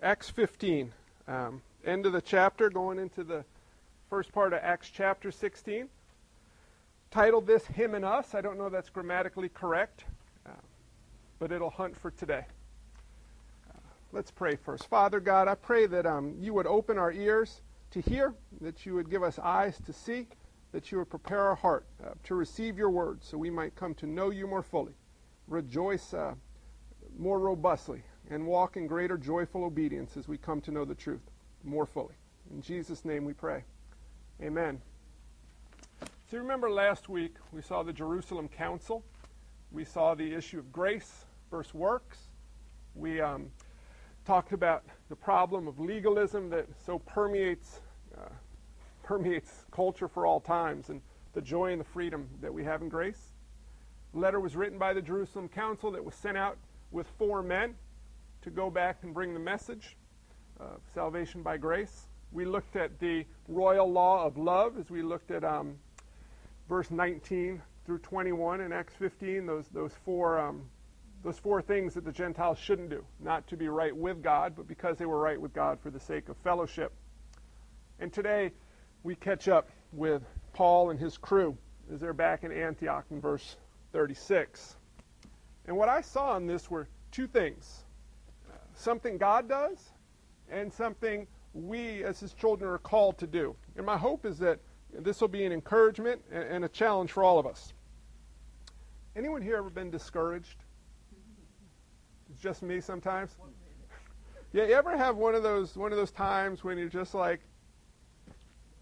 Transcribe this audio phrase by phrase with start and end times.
[0.00, 0.92] Acts 15,
[1.26, 3.44] um, end of the chapter, going into the
[4.08, 5.88] first part of Acts chapter 16.
[7.10, 8.32] Titled this Him and Us.
[8.32, 10.04] I don't know that's grammatically correct,
[10.46, 10.50] uh,
[11.40, 12.44] but it'll hunt for today.
[13.68, 13.78] Uh,
[14.12, 14.86] let's pray first.
[14.86, 17.60] Father God, I pray that um, you would open our ears
[17.90, 20.28] to hear, that you would give us eyes to see,
[20.70, 23.94] that you would prepare our heart uh, to receive your word so we might come
[23.96, 24.94] to know you more fully,
[25.48, 26.34] rejoice uh,
[27.18, 31.30] more robustly, and walk in greater joyful obedience as we come to know the truth
[31.64, 32.14] more fully.
[32.50, 33.64] In Jesus' name we pray.
[34.42, 34.80] Amen.
[36.30, 39.02] So remember last week we saw the Jerusalem Council.
[39.72, 42.18] We saw the issue of grace versus works.
[42.94, 43.50] We um,
[44.24, 47.80] talked about the problem of legalism that so permeates
[48.16, 48.28] uh,
[49.02, 51.00] permeates culture for all times and
[51.32, 53.32] the joy and the freedom that we have in grace.
[54.12, 56.58] The letter was written by the Jerusalem Council that was sent out
[56.90, 57.74] with four men
[58.42, 59.96] to go back and bring the message
[60.60, 62.06] of salvation by grace.
[62.32, 65.76] We looked at the royal law of love as we looked at um,
[66.68, 69.46] verse 19 through 21 in Acts 15.
[69.46, 70.68] Those those four um,
[71.22, 74.68] those four things that the Gentiles shouldn't do, not to be right with God, but
[74.68, 76.92] because they were right with God for the sake of fellowship.
[77.98, 78.52] And today
[79.02, 81.56] we catch up with Paul and his crew
[81.92, 83.56] as they're back in Antioch in verse
[83.92, 84.76] 36.
[85.66, 87.84] And what I saw in this were two things
[88.78, 89.90] something God does
[90.50, 93.54] and something we as his children are called to do.
[93.76, 94.60] And my hope is that
[94.92, 97.74] this will be an encouragement and a challenge for all of us.
[99.16, 100.64] Anyone here ever been discouraged?
[102.30, 103.36] It's just me sometimes.
[104.52, 107.40] Yeah, you ever have one of those one of those times when you're just like,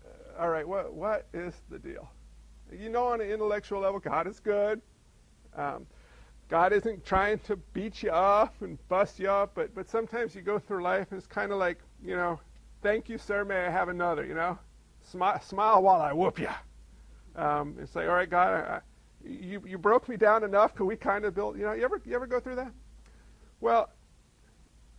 [0.05, 2.09] uh, all right, what what is the deal?
[2.71, 4.81] You know, on an intellectual level, God is good.
[5.57, 5.87] Um,
[6.49, 10.43] God isn't trying to beat you up and bust you up, but, but sometimes you
[10.43, 12.39] go through life and it's kind of like, you know,
[12.83, 14.59] thank you, sir, may I have another, you know?
[15.03, 16.49] Smile, smile while I whoop you.
[17.35, 18.81] Um, it's like, all right, God, I,
[19.25, 20.75] you, you broke me down enough.
[20.75, 22.73] Could we kind of build, you know, you ever, you ever go through that?
[23.61, 23.91] Well,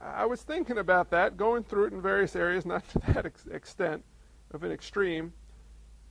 [0.02, 3.48] I was thinking about that, going through it in various areas, not to that ex-
[3.48, 4.04] extent
[4.52, 5.34] of an extreme,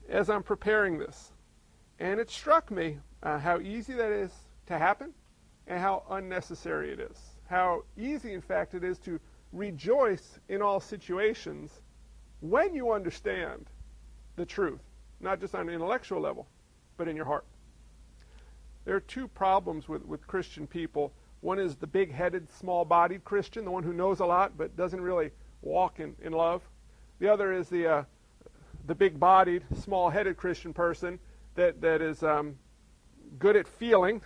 [0.08, 1.32] as I'm preparing this.
[1.98, 4.32] And it struck me uh, how easy that is
[4.66, 5.12] to happen
[5.66, 7.19] and how unnecessary it is.
[7.49, 9.21] How easy, in fact, it is to
[9.53, 11.71] rejoice in all situations
[12.41, 13.66] when you understand
[14.37, 14.81] the truth,
[15.21, 16.47] not just on an intellectual level,
[16.97, 17.44] but in your heart.
[18.84, 21.12] There are two problems with, with Christian people.
[21.41, 24.76] One is the big headed, small bodied Christian, the one who knows a lot but
[24.76, 25.31] doesn't really
[25.62, 26.62] walk in, in love.
[27.19, 28.05] The other is the, uh,
[28.87, 31.19] the big bodied, small headed Christian person
[31.55, 32.56] that, that is um,
[33.38, 34.21] good at feeling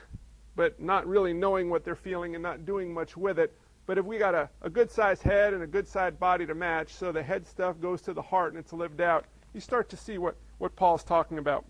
[0.60, 3.56] but not really knowing what they're feeling and not doing much with it.
[3.87, 6.54] But if we got a, a good sized head and a good sized body to
[6.54, 9.88] match, so the head stuff goes to the heart and it's lived out, you start
[9.88, 11.65] to see what, what Paul's talking about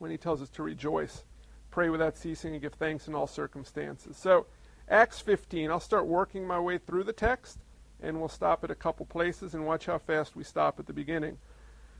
[0.00, 1.24] when he tells us to rejoice,
[1.70, 4.18] pray without ceasing, and give thanks in all circumstances.
[4.18, 4.44] So,
[4.90, 7.58] Acts 15, I'll start working my way through the text,
[8.02, 10.92] and we'll stop at a couple places and watch how fast we stop at the
[10.92, 11.38] beginning.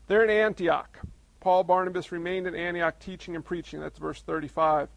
[0.06, 0.98] They're in Antioch.
[1.41, 3.81] Paul Barnabas remained in Antioch teaching and preaching.
[3.81, 4.91] That's verse 35.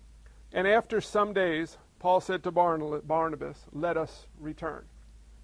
[0.54, 4.86] And after some days, Paul said to Barnabas, Let us return.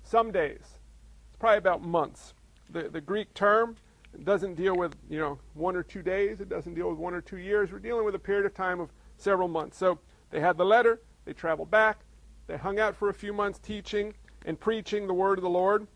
[0.03, 0.79] Some days.
[1.28, 2.34] It's probably about months.
[2.69, 3.78] The, the Greek term
[4.23, 6.41] doesn't deal with, you know, one or two days.
[6.41, 7.72] It doesn't deal with one or two years.
[7.72, 9.78] We're dealing with a period of time of several months.
[9.78, 10.00] So
[10.31, 12.00] they had the letter, they traveled back,
[12.47, 14.13] they hung out for a few months teaching
[14.45, 15.88] and preaching the word of the Lord.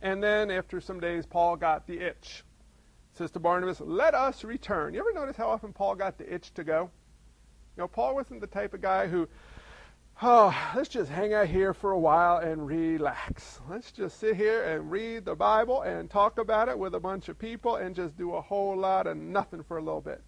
[0.00, 2.44] And then after some days, Paul got the itch.
[3.12, 4.94] Says to Barnabas, Let us return.
[4.94, 6.90] You ever notice how often Paul got the itch to go?
[7.78, 9.28] You know, Paul wasn't the type of guy who,
[10.20, 13.60] oh, let's just hang out here for a while and relax.
[13.70, 17.28] Let's just sit here and read the Bible and talk about it with a bunch
[17.28, 20.20] of people and just do a whole lot of nothing for a little bit.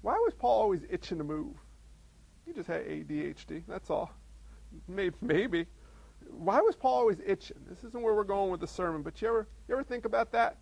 [0.00, 1.52] Why was Paul always itching to move?
[2.46, 4.10] He just had ADHD, that's all.
[4.88, 5.14] Maybe.
[5.20, 5.66] maybe.
[6.30, 7.58] Why was Paul always itching?
[7.68, 10.32] This isn't where we're going with the sermon, but you ever, you ever think about
[10.32, 10.56] that?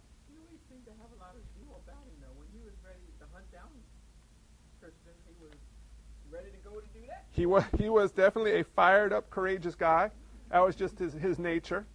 [7.32, 10.10] He was, he was definitely a fired up, courageous guy.
[10.50, 11.86] That was just his, his nature.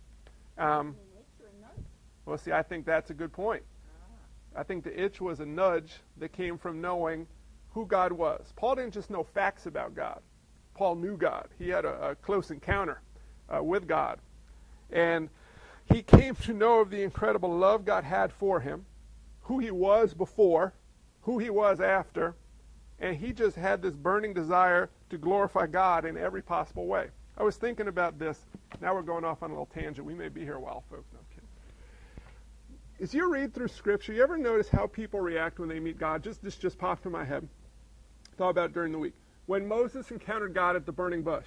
[0.57, 0.95] Um,
[2.25, 3.63] well, see, I think that's a good point.
[4.55, 7.27] I think the itch was a nudge that came from knowing
[7.71, 8.51] who God was.
[8.55, 10.19] Paul didn't just know facts about God,
[10.73, 11.47] Paul knew God.
[11.59, 13.01] He had a, a close encounter
[13.55, 14.19] uh, with God.
[14.91, 15.29] And
[15.93, 18.85] he came to know of the incredible love God had for him,
[19.43, 20.73] who he was before,
[21.21, 22.35] who he was after,
[22.99, 27.07] and he just had this burning desire to glorify God in every possible way.
[27.37, 28.39] I was thinking about this.
[28.81, 30.05] Now we're going off on a little tangent.
[30.05, 31.05] We may be here a while, folks.
[31.13, 31.47] No, I'm kidding.
[32.99, 36.23] As you read through Scripture, you ever notice how people react when they meet God?
[36.23, 37.47] Just this just popped in my head.
[38.37, 39.13] Thought about during the week.
[39.45, 41.45] When Moses encountered God at the burning bush,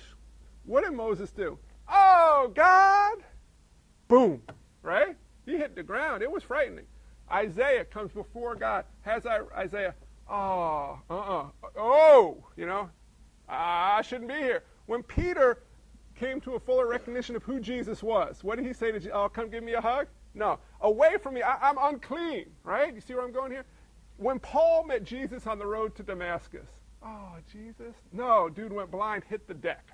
[0.65, 1.59] what did Moses do?
[1.89, 3.19] Oh, God!
[4.09, 4.43] Boom!
[4.83, 5.17] Right?
[5.45, 6.23] He hit the ground.
[6.23, 6.87] It was frightening.
[7.31, 8.85] Isaiah comes before God.
[9.03, 9.95] Has Isaiah,
[10.29, 11.47] oh, uh-uh,
[11.77, 12.91] oh, you know,
[13.51, 14.65] I shouldn't be here.
[14.87, 15.63] When Peter
[16.15, 19.13] came to a fuller recognition of who Jesus was, what did he say to Jesus?
[19.15, 20.07] Oh, come give me a hug?
[20.35, 20.59] No.
[20.81, 21.43] Away from me.
[21.43, 22.95] I, am unclean, right?
[22.95, 23.65] You see where I'm going here?
[24.17, 26.69] When Paul met Jesus on the road to Damascus,
[27.03, 27.95] oh, Jesus?
[28.13, 29.87] No, dude went blind, hit the deck.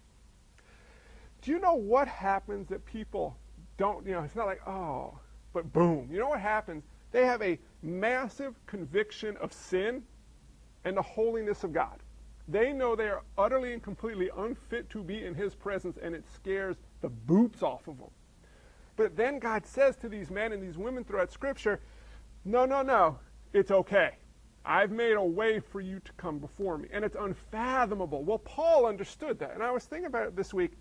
[1.42, 3.36] Do you know what happens that people
[3.76, 5.18] don't, you know, it's not like, oh,
[5.52, 6.08] but boom.
[6.10, 6.84] You know what happens?
[7.12, 10.02] They have a massive conviction of sin
[10.84, 12.00] and the holiness of God.
[12.48, 16.24] They know they are utterly and completely unfit to be in His presence, and it
[16.34, 18.10] scares the boots off of them.
[18.96, 21.80] But then God says to these men and these women throughout Scripture,
[22.44, 23.18] No, no, no,
[23.52, 24.12] it's okay.
[24.64, 26.88] I've made a way for you to come before me.
[26.92, 28.24] And it's unfathomable.
[28.24, 29.54] Well, Paul understood that.
[29.54, 30.72] And I was thinking about it this week.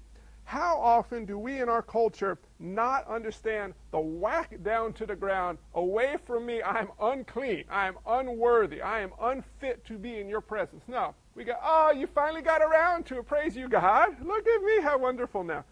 [0.43, 5.57] How often do we in our culture not understand the whack down to the ground,
[5.73, 10.29] away from me, I am unclean, I am unworthy, I am unfit to be in
[10.29, 10.83] your presence?
[10.87, 11.15] No.
[11.35, 13.27] We go, oh, you finally got around to it.
[13.27, 14.15] Praise you, God.
[14.25, 15.65] Look at me, how wonderful now.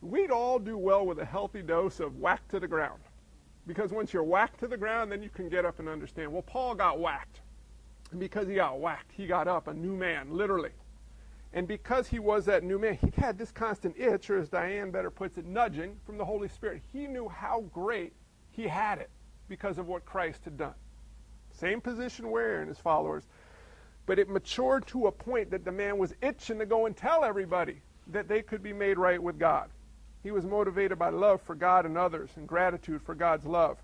[0.00, 3.00] We'd all do well with a healthy dose of whack to the ground.
[3.66, 6.32] Because once you're whacked to the ground, then you can get up and understand.
[6.32, 7.40] Well, Paul got whacked.
[8.12, 10.70] And because he got whacked, he got up a new man, literally.
[11.52, 14.92] And because he was that new man, he had this constant itch, or as Diane
[14.92, 16.82] better puts it, nudging from the Holy Spirit.
[16.92, 18.12] He knew how great
[18.52, 19.10] he had it
[19.48, 20.74] because of what Christ had done.
[21.50, 23.24] Same position we're in as followers.
[24.08, 27.24] But it matured to a point that the man was itching to go and tell
[27.24, 29.68] everybody that they could be made right with God.
[30.22, 33.76] He was motivated by love for God and others and gratitude for God's love.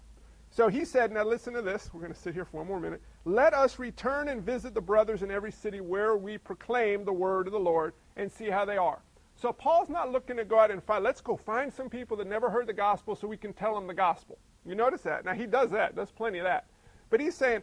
[0.51, 1.91] So he said, now listen to this.
[1.93, 3.03] We're going to sit here for one more minute.
[3.27, 7.47] Let us return and visit the brothers in every city where we proclaim the word
[7.47, 9.03] of the Lord and see how they are.
[9.37, 12.27] So Paul's not looking to go out and find, let's go find some people that
[12.27, 14.39] never heard the gospel so we can tell them the gospel.
[14.65, 15.27] You notice that?
[15.27, 16.65] Now he does that, does plenty of that.
[17.11, 17.63] But he's saying,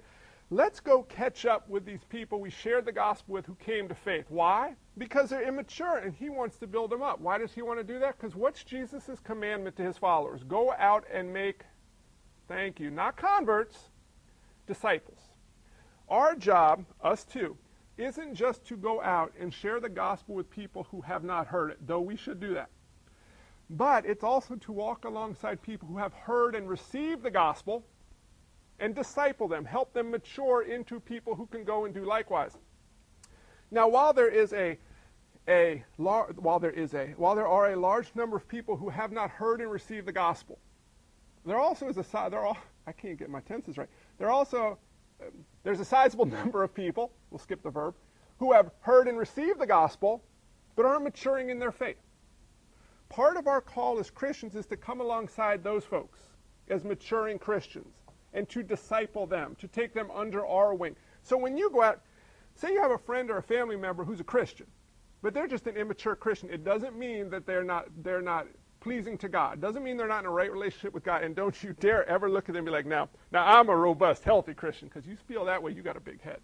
[0.51, 3.95] let's go catch up with these people we shared the gospel with who came to
[3.95, 4.25] faith.
[4.29, 4.75] Why?
[4.97, 7.19] Because they're immature and he wants to build them up.
[7.19, 8.19] Why does he want to do that?
[8.19, 10.43] Because what's Jesus' commandment to his followers?
[10.43, 11.63] Go out and make
[12.51, 12.91] Thank you.
[12.91, 13.77] Not converts,
[14.67, 15.19] disciples.
[16.09, 17.55] Our job, us too,
[17.97, 21.71] isn't just to go out and share the gospel with people who have not heard
[21.71, 22.67] it, though we should do that.
[23.69, 27.85] But it's also to walk alongside people who have heard and received the gospel
[28.81, 32.57] and disciple them, help them mature into people who can go and do likewise.
[33.69, 34.77] Now, while there is a
[35.47, 39.11] a while there is a while there are a large number of people who have
[39.11, 40.59] not heard and received the gospel,
[41.45, 43.89] there also is a there all I can't get my tenses right.
[44.17, 44.77] There also
[45.63, 47.11] there's a sizable number of people.
[47.29, 47.95] We'll skip the verb
[48.39, 50.23] who have heard and received the gospel,
[50.75, 52.01] but aren't maturing in their faith.
[53.09, 56.19] Part of our call as Christians is to come alongside those folks
[56.69, 58.00] as maturing Christians
[58.33, 60.95] and to disciple them, to take them under our wing.
[61.23, 62.01] So when you go out,
[62.55, 64.67] say you have a friend or a family member who's a Christian,
[65.21, 68.47] but they're just an immature Christian, it doesn't mean that they're not they're not
[68.81, 69.61] pleasing to God.
[69.61, 71.23] Doesn't mean they're not in a right relationship with God.
[71.23, 73.75] And don't you dare ever look at them and be like, now, now I'm a
[73.75, 76.39] robust, healthy Christian, because you feel that way, you got a big head.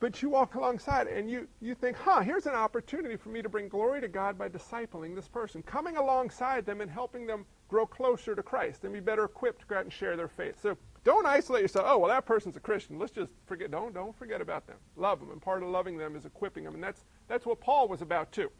[0.00, 3.48] But you walk alongside and you, you think, huh, here's an opportunity for me to
[3.48, 7.86] bring glory to God by discipling this person, coming alongside them and helping them grow
[7.86, 10.60] closer to Christ and be better equipped to go out and share their faith.
[10.60, 11.86] So don't isolate yourself.
[11.88, 12.98] Oh, well, that person's a Christian.
[12.98, 13.70] Let's just forget.
[13.70, 14.76] Don't, don't forget about them.
[14.96, 15.30] Love them.
[15.30, 16.74] And part of loving them is equipping them.
[16.74, 18.50] And that's, that's what Paul was about, too.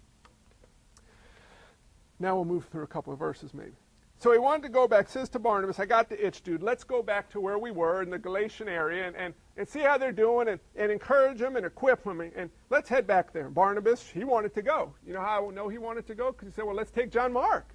[2.20, 3.76] Now we'll move through a couple of verses maybe.
[4.20, 6.60] So he wanted to go back, says to Barnabas, I got the itch, dude.
[6.60, 9.78] Let's go back to where we were in the Galatian area and, and, and see
[9.78, 12.20] how they're doing and, and encourage them and equip them.
[12.20, 13.48] And, and let's head back there.
[13.48, 14.92] Barnabas, he wanted to go.
[15.06, 16.32] You know how I know he wanted to go?
[16.32, 17.68] Because he said, well, let's take John Mark.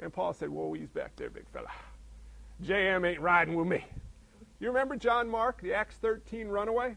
[0.00, 1.70] And Paul said, whoa, he's back there, big fella.
[2.62, 3.84] JM ain't riding with me.
[4.60, 6.96] You remember John Mark, the Acts 13 runaway?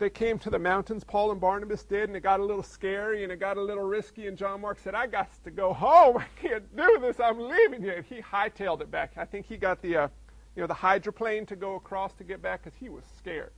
[0.00, 3.22] they came to the mountains, Paul and Barnabas did, and it got a little scary
[3.22, 4.26] and it got a little risky.
[4.26, 6.16] And John Mark said, I got to go home.
[6.18, 7.20] I can't do this.
[7.20, 7.92] I'm leaving you.
[7.92, 9.12] And he hightailed it back.
[9.16, 10.08] I think he got the, uh,
[10.56, 13.52] you know, the hydroplane to go across to get back because he was scared.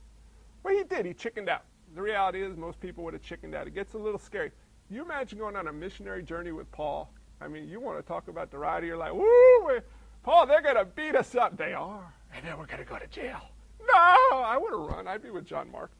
[0.61, 1.05] Well, he did.
[1.05, 1.63] He chickened out.
[1.95, 3.65] The reality is most people would have chickened out.
[3.65, 4.51] It gets a little scary.
[4.89, 7.09] You imagine going on a missionary journey with Paul.
[7.41, 9.13] I mean, you want to talk about the ride of your life.
[9.13, 9.79] Woo!
[10.23, 11.57] Paul, they're going to beat us up.
[11.57, 12.13] They are.
[12.33, 13.41] And then we're going to go to jail.
[13.81, 15.07] No, I would have run.
[15.07, 15.91] I'd be with John Mark.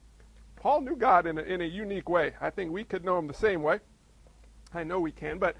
[0.56, 2.34] Paul knew God in a, in a unique way.
[2.40, 3.80] I think we could know him the same way.
[4.74, 5.58] I know we can, but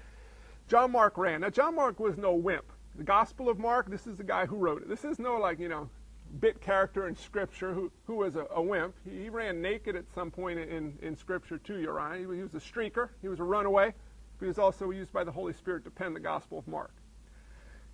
[0.66, 1.42] John Mark ran.
[1.42, 2.64] Now, John Mark was no wimp.
[2.96, 4.88] The Gospel of Mark, this is the guy who wrote it.
[4.88, 5.90] This is no, like, you know,
[6.40, 8.94] bit character in Scripture who, who was a, a wimp.
[9.04, 12.18] He, he, ran naked at some point in, in Scripture, too, Uriah.
[12.18, 13.92] He, he was a streaker, he was a runaway.
[14.44, 16.92] But was also used by the Holy Spirit to pen the Gospel of Mark.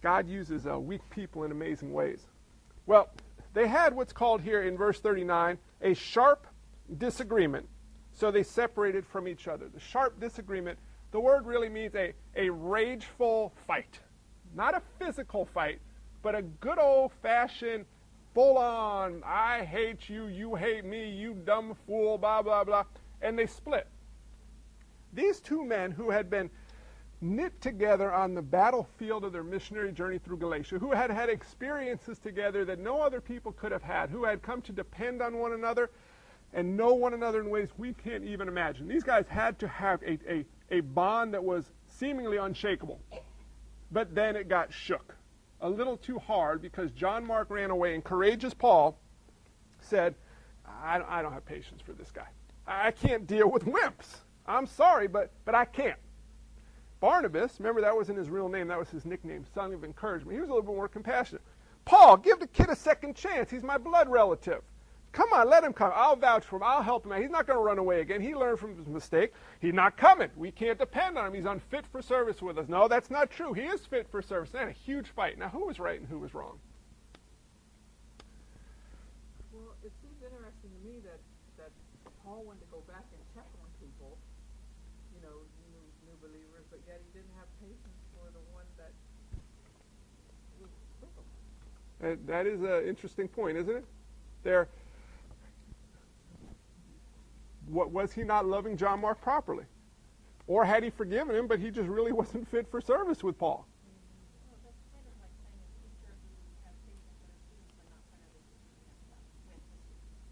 [0.02, 2.26] God uses uh, weak people in amazing ways.
[2.86, 3.08] Well,
[3.54, 6.48] they had what's called here in verse 39 a sharp
[6.98, 7.68] disagreement.
[8.12, 9.68] So they separated from each other.
[9.72, 10.80] The sharp disagreement,
[11.12, 14.00] the word really means a, a rageful fight.
[14.52, 15.78] Not a physical fight,
[16.20, 17.84] but a good old fashioned
[18.34, 22.86] full on, I hate you, you hate me, you dumb fool, blah, blah, blah.
[23.22, 23.86] And they split.
[25.12, 26.50] These two men who had been
[27.20, 32.18] knit together on the battlefield of their missionary journey through Galatia, who had had experiences
[32.18, 35.52] together that no other people could have had, who had come to depend on one
[35.52, 35.90] another
[36.52, 38.88] and know one another in ways we can't even imagine.
[38.88, 43.00] These guys had to have a, a, a bond that was seemingly unshakable.
[43.92, 45.16] But then it got shook
[45.60, 48.98] a little too hard because John Mark ran away, and courageous Paul
[49.80, 50.14] said,
[50.66, 52.26] I, I don't have patience for this guy.
[52.66, 54.20] I can't deal with wimps.
[54.46, 55.98] I'm sorry, but, but I can't.
[57.00, 60.34] Barnabas, remember that wasn't his real name, that was his nickname, son of encouragement.
[60.34, 61.42] He was a little bit more compassionate.
[61.84, 63.50] Paul, give the kid a second chance.
[63.50, 64.62] He's my blood relative.
[65.12, 65.90] Come on, let him come.
[65.94, 66.62] I'll vouch for him.
[66.62, 67.20] I'll help him out.
[67.20, 68.20] He's not going to run away again.
[68.20, 69.32] He learned from his mistake.
[69.58, 70.30] He's not coming.
[70.36, 71.34] We can't depend on him.
[71.34, 72.68] He's unfit for service with us.
[72.68, 73.52] No, that's not true.
[73.52, 74.50] He is fit for service.
[74.50, 75.36] They had a huge fight.
[75.36, 76.60] Now, who was right and who was wrong?
[79.50, 81.18] Well, it seems interesting to me that,
[81.58, 81.74] that
[82.22, 84.14] Paul wanted to go back and check on people,
[85.10, 85.42] you know,
[85.74, 88.94] new, new believers, but yet he didn't have patience for the one that
[90.62, 90.70] was
[91.02, 91.18] with
[92.00, 93.84] that is an interesting point, isn't it?
[94.42, 94.68] There
[97.70, 99.64] what, was he not loving John Mark properly?
[100.46, 103.66] Or had he forgiven him, but he just really wasn't fit for service with Paul?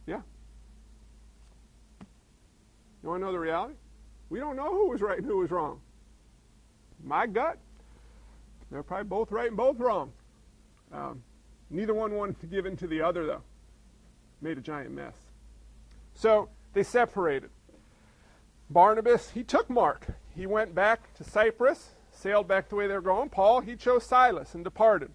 [0.07, 0.21] Yeah.
[3.03, 3.75] You want to know the reality?
[4.31, 5.81] We don't know who was right and who was wrong.
[7.05, 7.59] My gut,
[8.71, 10.13] they're probably both right and both wrong.
[10.93, 11.23] Um,
[11.71, 13.43] neither one wanted to give in to the other, though.
[14.41, 15.17] Made a giant mess.
[16.15, 17.51] So, they separated.
[18.71, 20.09] Barnabas, he took Mark.
[20.35, 23.31] He went back to Cyprus, sailed back the way they were going.
[23.31, 25.11] Paul, he chose Silas and departed,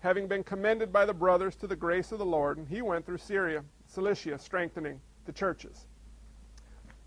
[0.00, 2.58] having been commended by the brothers to the grace of the Lord.
[2.58, 5.86] And he went through Syria, Cilicia, strengthening the churches.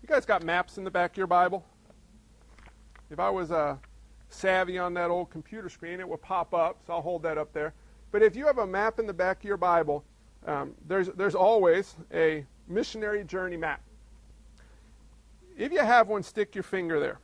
[0.02, 1.64] You guys got maps in the back of your Bible?
[3.10, 3.76] If I was uh,
[4.28, 7.52] savvy on that old computer screen, it would pop up, so I'll hold that up
[7.52, 7.72] there.
[8.16, 10.02] But if you have a map in the back of your Bible,
[10.46, 13.82] um, there's, there's always a missionary journey map.
[15.54, 17.18] If you have one, stick your finger there.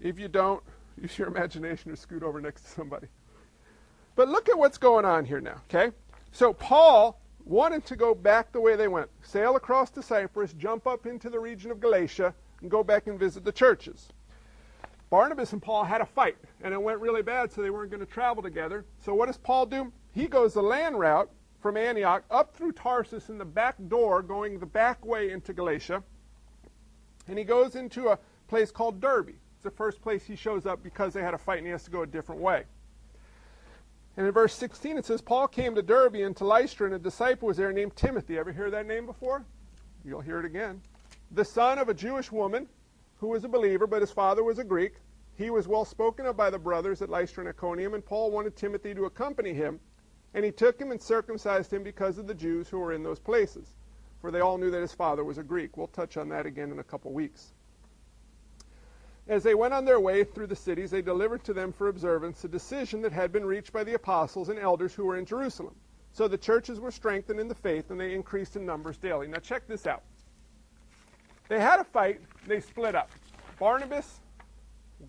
[0.00, 0.62] If you don't,
[1.02, 3.08] use your imagination or scoot over next to somebody.
[4.14, 5.94] But look at what's going on here now, okay?
[6.32, 10.86] So Paul wanted to go back the way they went sail across to Cyprus, jump
[10.86, 14.08] up into the region of Galatia, and go back and visit the churches.
[15.10, 18.00] Barnabas and Paul had a fight, and it went really bad, so they weren't going
[18.00, 18.86] to travel together.
[19.04, 19.92] So what does Paul do?
[20.16, 21.28] He goes the land route
[21.60, 26.02] from Antioch up through Tarsus in the back door, going the back way into Galatia.
[27.28, 28.18] And he goes into a
[28.48, 29.28] place called Derbe.
[29.28, 31.84] It's the first place he shows up because they had a fight and he has
[31.84, 32.64] to go a different way.
[34.16, 36.98] And in verse 16 it says, Paul came to Derbe and to Lystra, and a
[36.98, 38.38] disciple was there named Timothy.
[38.38, 39.44] Ever hear that name before?
[40.02, 40.80] You'll hear it again.
[41.32, 42.68] The son of a Jewish woman
[43.18, 44.94] who was a believer, but his father was a Greek.
[45.34, 48.56] He was well spoken of by the brothers at Lystra and Iconium, and Paul wanted
[48.56, 49.78] Timothy to accompany him
[50.34, 53.18] and he took him and circumcised him because of the Jews who were in those
[53.18, 53.74] places,
[54.20, 55.76] for they all knew that his father was a Greek.
[55.76, 57.52] We'll touch on that again in a couple weeks.
[59.28, 62.44] As they went on their way through the cities, they delivered to them for observance
[62.44, 65.74] a decision that had been reached by the apostles and elders who were in Jerusalem.
[66.12, 69.26] So the churches were strengthened in the faith and they increased in numbers daily.
[69.26, 70.02] Now, check this out.
[71.48, 73.10] They had a fight, they split up.
[73.58, 74.20] Barnabas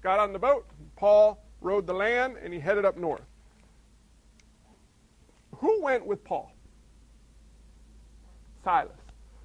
[0.02, 3.26] got on the boat, Paul rode the land, and he headed up north.
[5.60, 6.52] Who went with Paul?
[8.64, 9.00] Silas.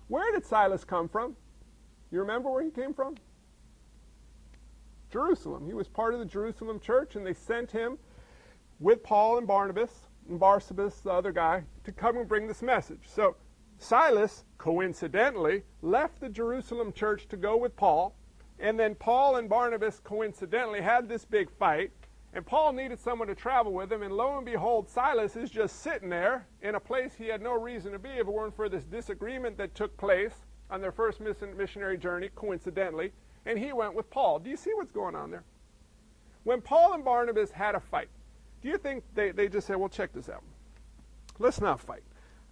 [0.08, 1.36] Where did Silas come from?
[2.10, 3.16] You remember where he came from?
[5.10, 5.66] Jerusalem.
[5.66, 7.98] He was part of the Jerusalem church, and they sent him
[8.80, 13.02] with Paul and Barnabas and Barsabbas, the other guy, to come and bring this message.
[13.06, 13.36] So
[13.78, 18.14] Silas, coincidentally, left the Jerusalem church to go with Paul,
[18.58, 21.90] and then Paul and Barnabas coincidentally had this big fight,
[22.34, 25.82] and Paul needed someone to travel with him, and lo and behold, Silas is just
[25.82, 28.68] sitting there in a place he had no reason to be if it weren't for
[28.68, 30.32] this disagreement that took place
[30.70, 33.12] on their first missionary journey, coincidentally.
[33.44, 34.38] and he went with Paul.
[34.38, 35.44] Do you see what's going on there?
[36.44, 38.08] When Paul and Barnabas had a fight,
[38.62, 40.42] do you think they, they just said, well, check this out?
[41.38, 42.02] Let's not fight.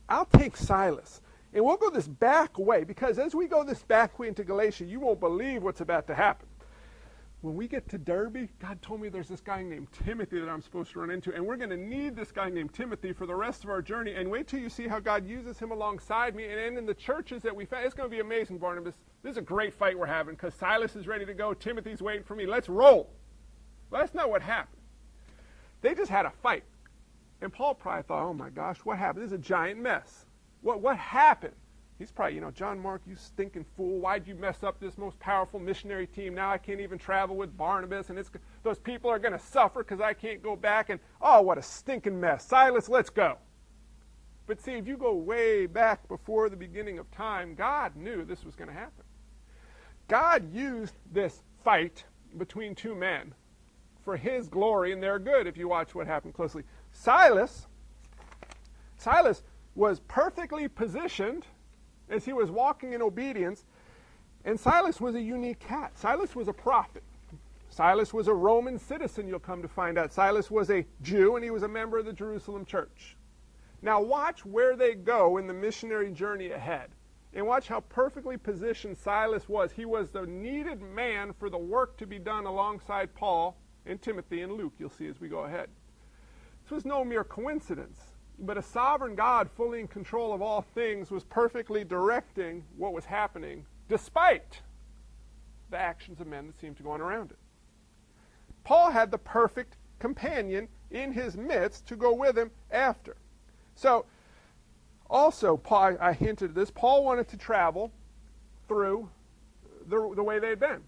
[0.09, 1.23] I'll take Silas.
[1.53, 4.85] And we'll go this back way because as we go this back way into Galatia,
[4.85, 6.47] you won't believe what's about to happen.
[7.43, 10.61] When we get to Derbe, God told me there's this guy named Timothy that I'm
[10.61, 13.35] supposed to run into, and we're going to need this guy named Timothy for the
[13.35, 14.15] rest of our journey.
[14.15, 16.45] And wait till you see how God uses him alongside me.
[16.45, 18.95] And in the churches that we found, it's going to be amazing, Barnabas.
[19.23, 21.55] This is a great fight we're having because Silas is ready to go.
[21.55, 22.45] Timothy's waiting for me.
[22.45, 23.11] Let's roll.
[23.89, 24.83] Well, that's not what happened.
[25.81, 26.65] They just had a fight.
[27.41, 29.25] And Paul probably thought, oh my gosh, what happened?
[29.25, 30.27] This is a giant mess.
[30.61, 31.55] What, what happened?
[32.00, 33.99] He's probably, you know, John Mark, you stinking fool.
[33.99, 36.35] Why'd you mess up this most powerful missionary team?
[36.35, 38.30] Now I can't even travel with Barnabas, and it's,
[38.62, 40.88] those people are going to suffer because I can't go back.
[40.88, 42.47] And oh, what a stinking mess.
[42.47, 43.37] Silas, let's go.
[44.47, 48.47] But see, if you go way back before the beginning of time, God knew this
[48.47, 49.04] was going to happen.
[50.09, 52.04] God used this fight
[52.38, 53.35] between two men
[54.02, 56.62] for his glory and their good, if you watch what happened closely.
[56.92, 57.66] Silas,
[58.97, 59.42] Silas
[59.75, 61.45] was perfectly positioned
[62.11, 63.64] as he was walking in obedience,
[64.45, 65.99] and Silas was a unique cat.
[65.99, 67.02] Silas was a prophet.
[67.69, 70.12] Silas was a Roman citizen, you'll come to find out.
[70.12, 73.17] Silas was a Jew, and he was a member of the Jerusalem church.
[73.83, 76.90] Now, watch where they go in the missionary journey ahead.
[77.33, 79.71] And watch how perfectly positioned Silas was.
[79.71, 84.43] He was the needed man for the work to be done alongside Paul and Timothy
[84.43, 85.69] and Luke, you'll see as we go ahead.
[86.62, 88.00] This was no mere coincidence,
[88.41, 93.05] but a sovereign God, fully in control of all things, was perfectly directing what was
[93.05, 94.61] happening, despite
[95.71, 97.39] the actions of men that seemed to go on around it.
[98.65, 103.17] Paul had the perfect companion in his midst to go with him after.
[103.75, 104.07] So,
[105.09, 107.91] also, Paul, I hinted at this, Paul wanted to travel
[108.69, 109.09] through
[109.89, 110.83] the, the way they had been.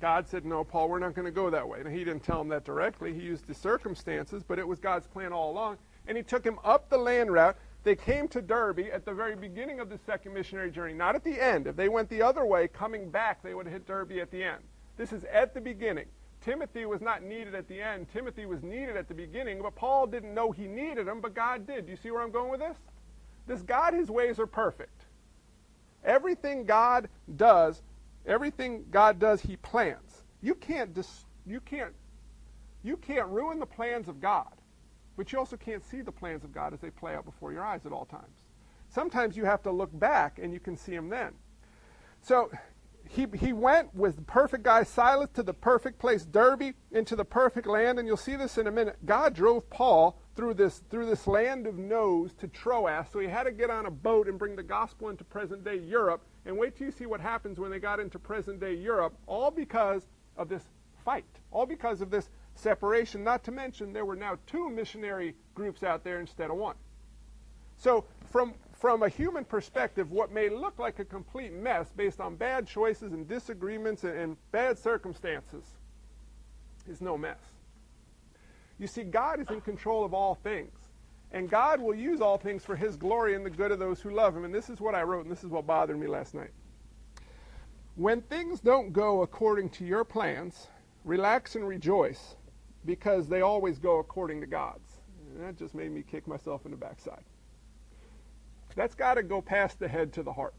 [0.00, 1.80] God said, No, Paul, we're not going to go that way.
[1.80, 3.12] And he didn't tell him that directly.
[3.12, 5.78] He used the circumstances, but it was God's plan all along.
[6.06, 7.56] And he took him up the land route.
[7.82, 11.24] They came to Derbe at the very beginning of the second missionary journey, not at
[11.24, 11.66] the end.
[11.66, 14.42] If they went the other way, coming back, they would have hit Derbe at the
[14.42, 14.62] end.
[14.96, 16.06] This is at the beginning.
[16.40, 18.06] Timothy was not needed at the end.
[18.12, 21.66] Timothy was needed at the beginning, but Paul didn't know he needed him, but God
[21.66, 21.86] did.
[21.86, 22.76] Do you see where I'm going with this?
[23.46, 25.04] This God, his ways are perfect.
[26.04, 27.82] Everything God does
[28.26, 30.22] Everything God does, He plans.
[30.40, 31.92] You can't dis- you can't
[32.82, 34.52] you can't ruin the plans of God,
[35.16, 37.64] but you also can't see the plans of God as they play out before your
[37.64, 38.44] eyes at all times.
[38.88, 41.32] Sometimes you have to look back and you can see them then.
[42.22, 42.50] So
[43.08, 47.24] he, he went with the perfect guy Silas to the perfect place, Derbe, into the
[47.24, 48.96] perfect land, and you'll see this in a minute.
[49.04, 53.44] God drove Paul through this through this land of no's to Troas, so he had
[53.44, 56.76] to get on a boat and bring the gospel into present day Europe and wait
[56.76, 60.48] till you see what happens when they got into present day Europe, all because of
[60.48, 60.62] this
[61.04, 63.24] fight, all because of this separation.
[63.24, 66.76] Not to mention, there were now two missionary groups out there instead of one.
[67.76, 72.36] So, from, from a human perspective, what may look like a complete mess based on
[72.36, 75.64] bad choices and disagreements and, and bad circumstances
[76.88, 77.38] is no mess.
[78.78, 80.72] You see, God is in control of all things.
[81.32, 84.10] And God will use all things for his glory and the good of those who
[84.10, 84.44] love him.
[84.44, 86.50] And this is what I wrote, and this is what bothered me last night.
[87.96, 90.68] When things don't go according to your plans,
[91.04, 92.36] relax and rejoice
[92.84, 95.00] because they always go according to God's.
[95.34, 97.24] And that just made me kick myself in the backside.
[98.76, 100.54] That's got to go past the head to the heart.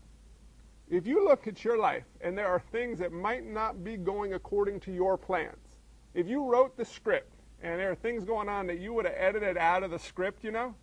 [0.89, 4.33] If you look at your life and there are things that might not be going
[4.33, 5.75] according to your plans,
[6.13, 9.15] if you wrote the script and there are things going on that you would have
[9.17, 10.75] edited out of the script, you know.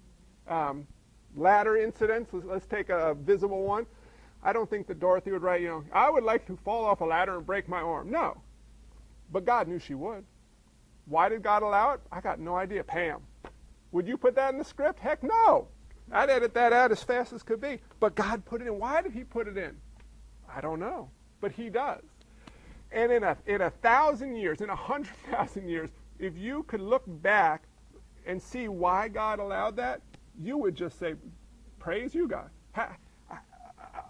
[0.48, 0.87] Um,
[1.37, 3.87] ladder incidents, let's, let's take a visible one.
[4.42, 7.00] I don't think that Dorothy would write, you know, I would like to fall off
[7.00, 8.11] a ladder and break my arm.
[8.11, 8.42] No.
[9.31, 10.24] But God knew she would.
[11.07, 12.01] Why did God allow it?
[12.11, 12.85] I got no idea.
[12.85, 13.21] Pam.
[13.93, 14.99] Would you put that in the script?
[14.99, 15.69] Heck no.
[16.11, 17.81] I'd edit that out as fast as could be.
[18.01, 18.79] But God put it in.
[18.79, 19.77] Why did He put it in?
[20.53, 21.11] I don't know.
[21.41, 22.03] But He does.
[22.91, 26.81] And in a, in a thousand years, in a hundred thousand years, if you could
[26.81, 27.65] look back
[28.27, 30.01] and see why God allowed that,
[30.41, 31.15] you would just say,
[31.79, 32.51] Praise you, God.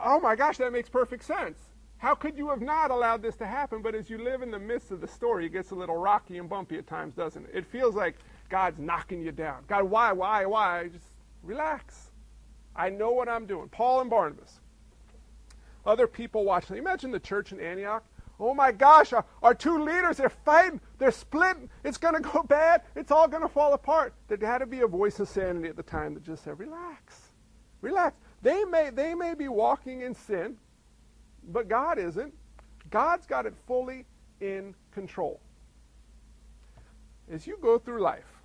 [0.05, 1.59] Oh my gosh, that makes perfect sense.
[2.03, 3.81] How could you have not allowed this to happen?
[3.81, 6.38] But as you live in the midst of the story, it gets a little rocky
[6.38, 7.53] and bumpy at times, doesn't it?
[7.55, 8.17] It feels like
[8.49, 9.62] God's knocking you down.
[9.69, 10.88] God, why, why, why?
[10.88, 11.07] Just
[11.45, 12.11] relax.
[12.75, 13.69] I know what I'm doing.
[13.69, 14.59] Paul and Barnabas.
[15.87, 16.77] Other people watching.
[16.77, 18.03] Imagine the church in Antioch.
[18.41, 22.43] Oh my gosh, our, our two leaders, they're fighting, they're splitting, it's going to go
[22.49, 24.12] bad, it's all going to fall apart.
[24.27, 27.31] There had to be a voice of sanity at the time that just said, relax,
[27.81, 28.17] relax.
[28.43, 30.57] They may, they may be walking in sin,
[31.49, 32.33] but God isn't.
[32.91, 34.05] God's got it fully
[34.41, 35.41] in control.
[37.31, 38.43] As you go through life,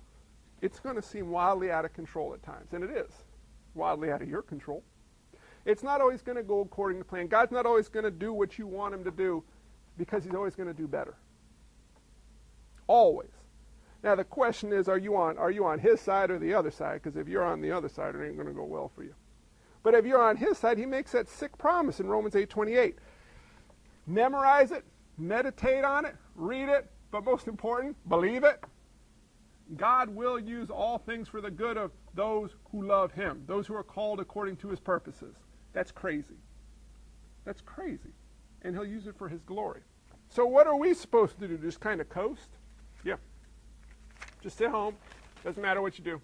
[0.62, 3.12] it's going to seem wildly out of control at times, and it is
[3.74, 4.82] wildly out of your control.
[5.64, 7.26] It's not always going to go according to plan.
[7.26, 9.44] God's not always going to do what you want him to do
[9.98, 11.14] because he's always going to do better.
[12.86, 13.30] Always.
[14.02, 16.70] Now the question is, are you on are you on his side or the other
[16.70, 17.02] side?
[17.02, 19.14] Because if you're on the other side, it ain't going to go well for you.
[19.88, 22.96] But if you're on his side, he makes that sick promise in Romans 8:28.
[24.06, 24.84] Memorize it,
[25.16, 28.62] meditate on it, read it, but most important, believe it.
[29.78, 33.74] God will use all things for the good of those who love him, those who
[33.74, 35.36] are called according to his purposes.
[35.72, 36.36] That's crazy.
[37.46, 38.12] That's crazy.
[38.60, 39.80] And he'll use it for his glory.
[40.28, 41.56] So what are we supposed to do?
[41.56, 42.50] Just kind of coast?
[43.04, 43.16] Yeah.
[44.42, 44.96] Just sit home.
[45.44, 46.20] Doesn't matter what you do.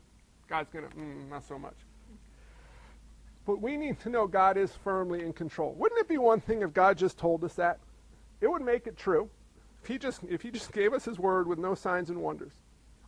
[0.50, 1.76] God's going to, mm, not so much.
[3.46, 5.74] But we need to know God is firmly in control.
[5.74, 7.78] Wouldn't it be one thing if God just told us that?
[8.40, 9.28] It would make it true.
[9.82, 12.52] If he just if he just gave us his word with no signs and wonders.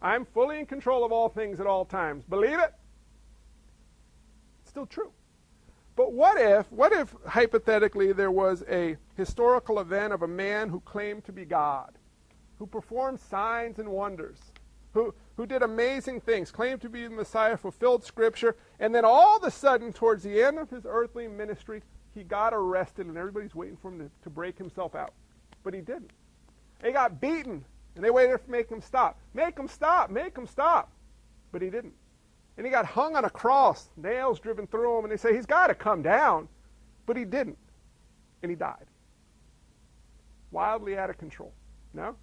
[0.03, 2.25] I'm fully in control of all things at all times.
[2.25, 2.75] Believe it?
[4.61, 5.11] It's still true.
[5.96, 10.81] But what if, what if hypothetically there was a historical event of a man who
[10.81, 11.92] claimed to be God,
[12.59, 14.38] who performed signs and wonders,
[14.92, 19.37] who, who did amazing things, claimed to be the Messiah, fulfilled Scripture, and then all
[19.37, 21.83] of a sudden, towards the end of his earthly ministry,
[22.14, 25.12] he got arrested and everybody's waiting for him to, to break himself out.
[25.62, 26.12] But he didn't.
[26.83, 29.18] He got beaten, and they waited to make him stop.
[29.35, 30.90] Make him stop, make him stop.
[31.53, 31.94] But he didn't.
[32.57, 35.46] And he got hung on a cross, nails driven through him, and they say, he's
[35.46, 36.49] got to come down.
[37.05, 37.59] But he didn't.
[38.42, 38.87] And he died.
[40.51, 41.53] Wildly out of control.
[41.92, 42.16] No?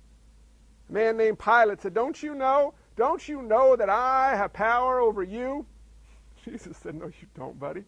[0.90, 2.74] A man named Pilate said, Don't you know?
[2.96, 5.66] Don't you know that I have power over you?
[6.46, 7.84] Jesus said, No, you don't, buddy.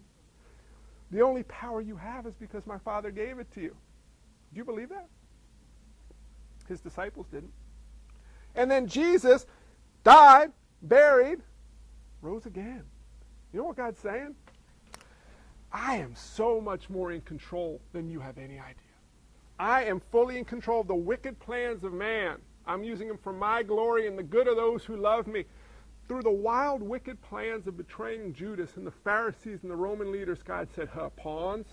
[1.12, 3.76] The only power you have is because my Father gave it to you.
[4.54, 5.08] Do you believe that?
[6.68, 7.54] His disciples didn't.
[8.56, 9.46] And then Jesus
[10.04, 11.42] died, buried,
[12.22, 12.84] rose again.
[13.54, 14.36] You know what God's saying?
[15.72, 18.76] I am so much more in control than you have any idea.
[19.60, 22.38] I am fully in control of the wicked plans of man.
[22.68, 25.46] I'm using them for my glory and the good of those who love me.
[26.08, 30.44] Through the wild, wicked plans of betraying Judas and the Pharisees and the Roman leaders,
[30.44, 31.68] God said, huh, pawns.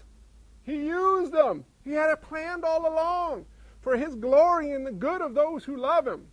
[0.65, 1.65] He used them.
[1.85, 3.47] He had it planned all along
[3.83, 6.27] for his glory and the good of those who love him.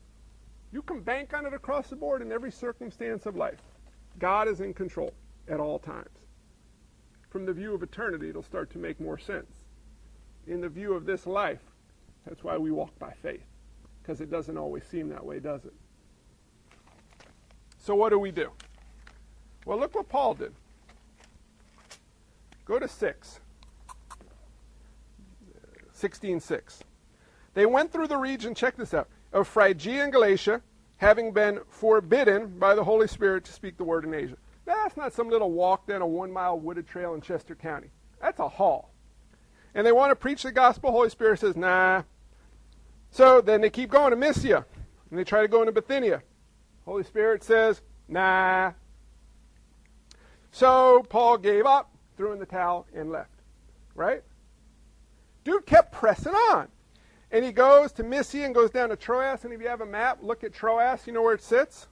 [0.72, 3.62] You can bank on it across the board in every circumstance of life.
[4.19, 5.13] God is in control
[5.48, 6.28] at all times.
[7.30, 9.52] From the view of eternity, it'll start to make more sense.
[10.48, 11.62] In the view of this life,
[12.26, 13.45] that's why we walk by faith,
[14.10, 15.74] because it doesn't always seem that way, does it?
[17.78, 18.50] So, what do we do?
[19.67, 20.52] Well, look what Paul did.
[22.65, 23.39] Go to 6.
[25.93, 26.80] 16:6.
[27.54, 30.63] They went through the region, check this out, of Phrygia and Galatia,
[30.98, 34.38] having been forbidden by the Holy Spirit to speak the word in Asia.
[34.65, 37.91] That's not some little walk down a one mile wooded trail in Chester County.
[38.19, 38.89] That's a haul.
[39.76, 40.89] And they want to preach the gospel.
[40.89, 42.02] Holy Spirit says, nah.
[43.12, 44.65] So then they keep going to Mysia.
[45.10, 46.22] And they try to go into Bithynia.
[46.86, 48.74] Holy Spirit says, nah.
[50.52, 53.41] So Paul gave up, threw in the towel, and left.
[53.95, 54.24] Right?
[55.43, 56.67] Dude kept pressing on.
[57.32, 59.43] And he goes to Mysia and goes down to Troas.
[59.43, 61.06] And if you have a map, look at Troas.
[61.06, 61.88] You know where it sits?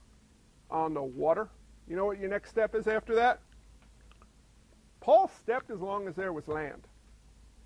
[0.71, 1.49] On the water.
[1.87, 3.39] You know what your next step is after that?
[4.99, 6.87] Paul stepped as long as there was land.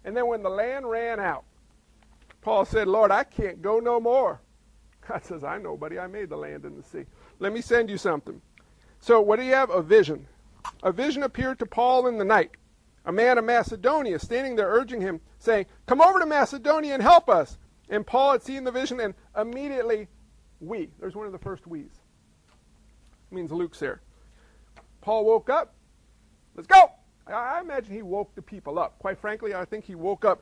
[0.04, 1.44] And then when the land ran out,
[2.42, 4.42] Paul said, Lord, I can't go no more.
[5.08, 6.00] God says, I know, buddy.
[6.00, 7.06] I made the land and the sea.
[7.40, 8.42] Let me send you something.
[9.00, 9.70] So, what do you have?
[9.70, 10.28] A vision.
[10.84, 12.52] A vision appeared to Paul in the night.
[13.06, 17.30] A man of Macedonia standing there urging him, saying, Come over to Macedonia and help
[17.30, 17.58] us.
[17.90, 20.08] And Paul had seen the vision, and immediately
[20.60, 20.90] we.
[21.00, 22.00] There's one of the first we's.
[23.32, 24.02] It means Luke's there.
[25.02, 25.74] Paul woke up.
[26.56, 26.92] Let's go.
[27.28, 29.00] I imagine he woke the people up.
[29.00, 30.42] Quite frankly, I think he woke up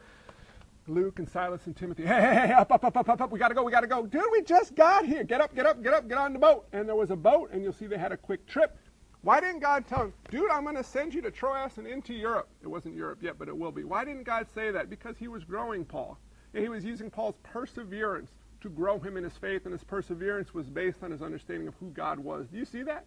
[0.89, 2.03] Luke and Silas and Timothy.
[2.03, 3.31] Hey, hey, hey, up, up, up, up, up, up.
[3.31, 4.05] We got to go, we got to go.
[4.05, 5.23] Dude, we just got here.
[5.23, 6.67] Get up, get up, get up, get on the boat.
[6.73, 8.77] And there was a boat, and you'll see they had a quick trip.
[9.21, 12.13] Why didn't God tell him, dude, I'm going to send you to Troas and into
[12.13, 12.47] Europe?
[12.61, 13.83] It wasn't Europe yet, but it will be.
[13.83, 14.89] Why didn't God say that?
[14.89, 16.17] Because he was growing Paul.
[16.53, 20.53] And he was using Paul's perseverance to grow him in his faith, and his perseverance
[20.53, 22.47] was based on his understanding of who God was.
[22.47, 23.05] Do you see that?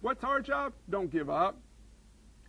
[0.00, 0.72] What's our job?
[0.88, 1.58] Don't give up.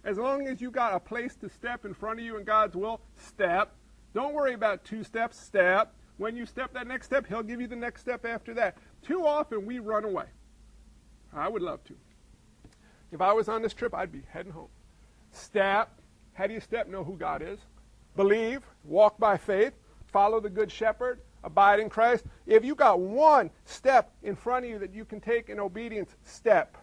[0.04, 2.76] As long as you got a place to step in front of you in God's
[2.76, 3.74] will, step.
[4.14, 5.94] Don't worry about two steps, step.
[6.18, 8.78] When you step that next step, He'll give you the next step after that.
[9.04, 10.26] Too often we run away.
[11.34, 11.96] I would love to.
[13.12, 14.70] If I was on this trip, I'd be heading home.
[15.32, 15.90] Step.
[16.34, 16.88] How do you step?
[16.88, 17.60] Know who God is.
[18.16, 18.62] Believe.
[18.84, 19.74] Walk by faith.
[20.08, 24.72] follow the Good Shepherd, abide in Christ, if you got one step in front of
[24.72, 26.78] you that you can take in obedience, step.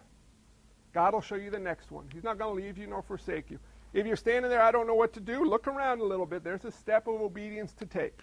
[0.93, 2.05] God will show you the next one.
[2.13, 3.59] He's not going to leave you nor forsake you.
[3.97, 6.43] If you're standing there, I don't know what to do, look around a little bit.
[6.43, 8.19] There's a step of obedience to take.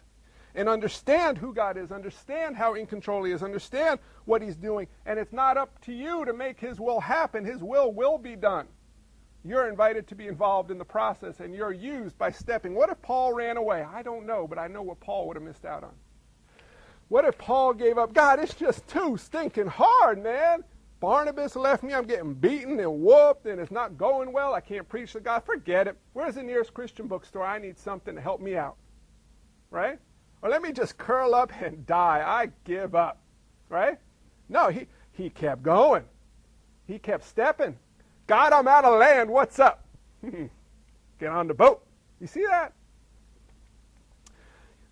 [0.55, 4.87] And understand who God is, understand how in control He is, understand what He's doing.
[5.05, 7.45] And it's not up to you to make His will happen.
[7.45, 8.69] His will will be done.
[9.45, 12.77] You're invited to be involved in the process, and you're used by stepping.
[12.77, 13.83] What if Paul ran away?
[13.83, 15.95] I don't know, but I know what Paul would have missed out on.
[17.09, 18.15] What if Paul gave up?
[18.15, 20.63] God, it's just too stinking hard, man.
[21.05, 21.93] Barnabas left me.
[21.93, 24.55] I'm getting beaten and whooped, and it's not going well.
[24.55, 25.45] I can't preach to God.
[25.45, 25.99] Forget it.
[26.15, 27.45] Where's the nearest Christian bookstore?
[27.45, 28.77] I need something to help me out.
[29.71, 29.99] Right?
[30.41, 32.25] Or let me just curl up and die.
[32.27, 33.21] I give up.
[33.69, 33.99] Right?
[34.49, 36.05] No, he, he kept going.
[36.87, 37.77] He kept stepping.
[38.27, 39.29] God, I'm out of land.
[39.29, 39.85] What's up?
[41.21, 41.85] Get on the boat.
[42.19, 42.73] You see that?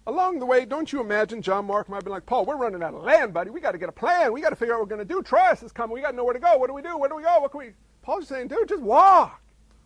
[0.06, 2.92] Along the way, don't you imagine John Mark might been like, Paul, we're running out
[2.92, 3.50] of land, buddy.
[3.50, 4.32] We got to get a plan.
[4.32, 5.22] We got to figure out what we're going to do.
[5.22, 5.94] Troas is coming.
[5.94, 6.56] We got nowhere to go.
[6.56, 6.98] What do we do?
[6.98, 7.38] Where do we go?
[7.40, 7.70] What can we?
[8.02, 9.40] Paul's saying, dude, just walk.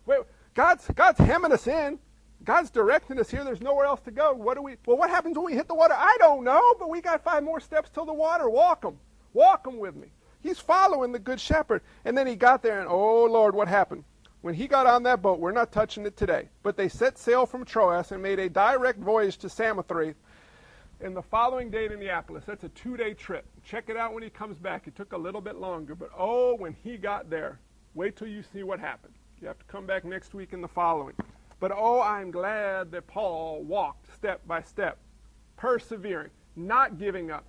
[0.07, 0.21] Wait,
[0.55, 1.99] God's God's hemming us in.
[2.43, 3.43] God's directing us here.
[3.43, 4.33] There's nowhere else to go.
[4.33, 4.77] What do we?
[4.87, 5.93] Well, what happens when we hit the water?
[5.95, 8.49] I don't know, but we got five more steps till the water.
[8.49, 8.97] Walk them.
[9.33, 10.07] Walk them with me.
[10.41, 11.81] He's following the good shepherd.
[12.05, 14.03] And then he got there, and oh Lord, what happened?
[14.47, 17.45] When he got on that boat, we're not touching it today, but they set sail
[17.45, 20.15] from Troas and made a direct voyage to Samothrace.
[21.01, 22.45] And the following day to Neapolis.
[22.45, 23.45] That's a two-day trip.
[23.65, 24.87] Check it out when he comes back.
[24.87, 27.59] It took a little bit longer, but oh, when he got there,
[27.93, 29.15] wait till you see what happened.
[29.41, 31.15] You have to come back next week and the following.
[31.59, 34.97] But oh, I'm glad that Paul walked step by step,
[35.57, 37.43] persevering, not giving up.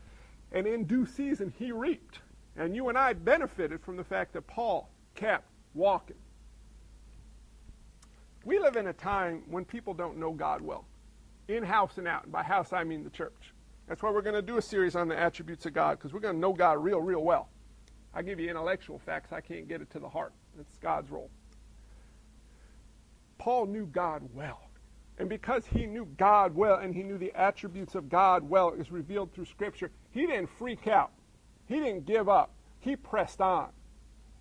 [0.51, 2.19] And in due season, he reaped.
[2.57, 6.17] And you and I benefited from the fact that Paul kept walking.
[8.45, 10.85] We live in a time when people don't know God well,
[11.49, 12.25] in house and out.
[12.25, 13.53] And by house, I mean the church.
[13.89, 16.21] That's why we're going to do a series on the attributes of God, because we're
[16.21, 17.49] going to know God real, real well.
[18.15, 20.33] I give you intellectual facts, I can't get it to the heart.
[20.57, 21.31] That's God's role.
[23.39, 24.61] Paul knew God well.
[25.19, 28.91] And because he knew God well and he knew the attributes of God well, is
[28.91, 31.11] revealed through Scripture, he didn't freak out.
[31.67, 32.53] He didn't give up.
[32.81, 33.71] He pressed on.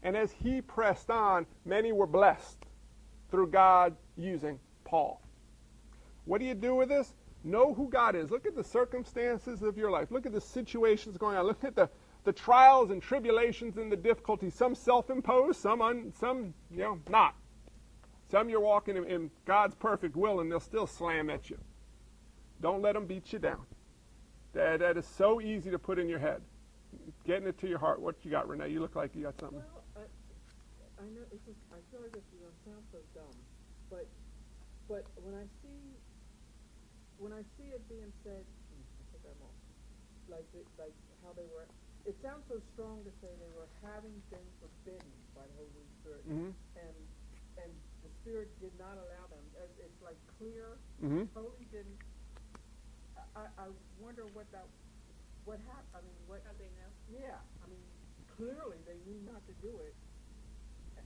[0.03, 2.66] And as he pressed on, many were blessed
[3.31, 5.21] through God using Paul.
[6.25, 7.13] What do you do with this?
[7.43, 8.31] Know who God is.
[8.31, 10.11] Look at the circumstances of your life.
[10.11, 11.45] Look at the situations going on.
[11.45, 11.89] Look at the,
[12.25, 14.53] the trials and tribulations and the difficulties.
[14.53, 17.35] Some self-imposed, some un, some you know not.
[18.29, 21.57] Some you're walking in, in God's perfect will and they'll still slam at you.
[22.61, 23.65] Don't let them beat you down.
[24.53, 26.41] That, that is so easy to put in your head.
[27.25, 28.01] Getting it to your heart.
[28.01, 28.69] What you got, Renee?
[28.69, 29.61] You look like you got something.
[30.97, 33.37] Well, I, I know it's just, I feel like this is gonna sound so dumb,
[33.89, 34.09] but
[34.89, 35.97] but when I see
[37.17, 39.57] when I see it being said, hmm, I put that off,
[40.29, 40.93] like the, like
[41.25, 41.65] how they were.
[42.05, 46.23] It sounds so strong to say they were having been forbidden by the Holy Spirit,
[46.29, 46.53] Mhm.
[46.77, 46.97] and
[47.57, 47.71] and
[48.05, 49.43] the Spirit did not allow them.
[49.57, 51.27] It's, it's like clear, Mhm.
[51.33, 51.97] totally didn't.
[53.35, 53.67] I, I
[53.99, 54.69] wonder what that
[55.43, 55.93] what happened.
[55.93, 56.41] I mean, what?
[56.45, 56.89] How they know?
[57.09, 57.81] Yeah, I mean,
[58.37, 59.95] clearly they knew not to do it.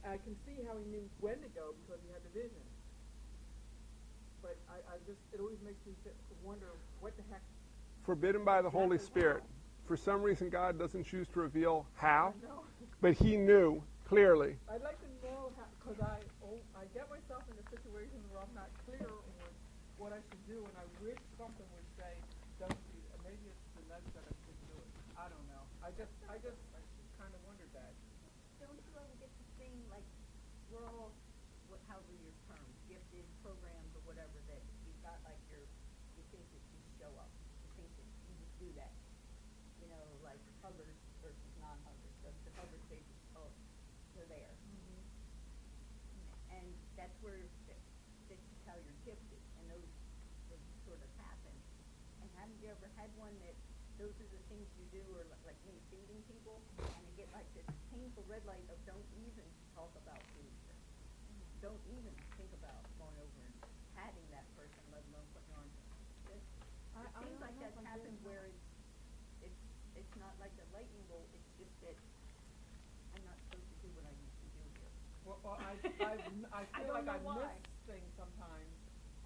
[0.05, 2.63] I can see how he knew when to go because he had the vision.
[4.41, 5.93] But I, I just, it always makes me
[6.43, 7.41] wonder what the heck.
[8.03, 9.43] Forbidden by the Holy Spirit.
[9.85, 12.33] For some reason, God doesn't choose to reveal how,
[13.01, 14.57] but He knew clearly.
[14.71, 18.41] I'd like to know how, because I, oh, I get myself in a situation where
[18.41, 19.49] I'm not clear on
[20.01, 22.09] what I should do, and I wish something would say,
[22.57, 23.21] don't do that.
[23.21, 24.89] Maybe it's the nudge that I should do it.
[25.13, 25.61] I don't know.
[25.85, 26.81] I just, I just, I
[27.21, 27.93] kind of wondered that.
[28.57, 30.05] Don't you ever get the thing like
[30.79, 31.11] all,
[31.67, 35.63] what, however your term, gifted programs or whatever that you've got like your,
[36.15, 37.31] you think that you show up,
[37.63, 38.93] you think that you just do that.
[39.83, 43.03] You know, like Hubbard versus non-Hubbard, the, the Hubbard they
[43.35, 43.51] oh,
[44.15, 44.55] they're there.
[46.51, 47.81] And that's where, that,
[48.27, 49.91] that's how you're gifted, and those,
[50.51, 51.55] those sort of happen.
[52.21, 53.55] And haven't you ever had one that
[53.99, 57.29] those are the things you do, or li- like me feeding people, and they get
[57.35, 60.30] like this painful red light of don't even talk about.
[61.61, 63.53] Don't even think about going over and
[63.93, 65.67] patting that person, let alone putting on.
[66.33, 66.41] It,
[66.97, 68.65] I- it I seems don't like know that's I'm happened doing where it's,
[69.45, 69.61] it's,
[69.95, 71.95] it's not like a lightning bolt, it's just that
[73.13, 74.91] I'm not supposed to do what I used to do here.
[75.23, 76.13] Well, well I, I,
[76.51, 77.37] I I feel don't like I know why.
[77.37, 77.53] miss
[77.85, 78.73] things sometimes,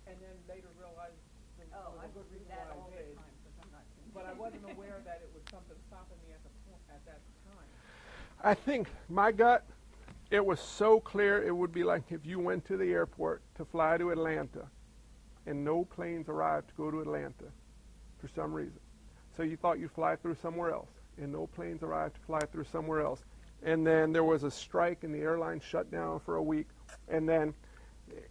[0.07, 1.15] and then later realize
[1.57, 3.15] there Oh, was I a good do reason that why all I did.
[3.15, 3.83] the time, cause I'm not.
[4.13, 7.19] But I wasn't aware that it was something stopping me at the point, at that
[7.47, 7.67] time.
[8.43, 9.63] I think my gut,
[10.35, 13.65] it was so clear it would be like if you went to the airport to
[13.65, 14.67] fly to Atlanta
[15.45, 17.45] and no planes arrived to go to Atlanta.
[18.17, 18.79] for some reason.
[19.35, 22.63] So you thought you'd fly through somewhere else, and no planes arrived to fly through
[22.63, 23.23] somewhere else.
[23.63, 26.67] And then there was a strike, and the airline shut down for a week.
[27.07, 27.53] And then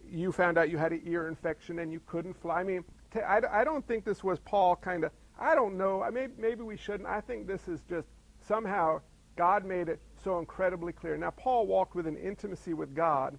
[0.09, 2.61] you found out you had an ear infection, and you couldn't fly.
[2.61, 5.11] I mean, t- I, I don't think this was Paul kind of.
[5.39, 6.01] I don't know.
[6.01, 7.07] I may, maybe we shouldn't.
[7.07, 8.07] I think this is just
[8.47, 9.01] somehow
[9.35, 11.15] God made it so incredibly clear.
[11.17, 13.37] Now, Paul walked with an intimacy with God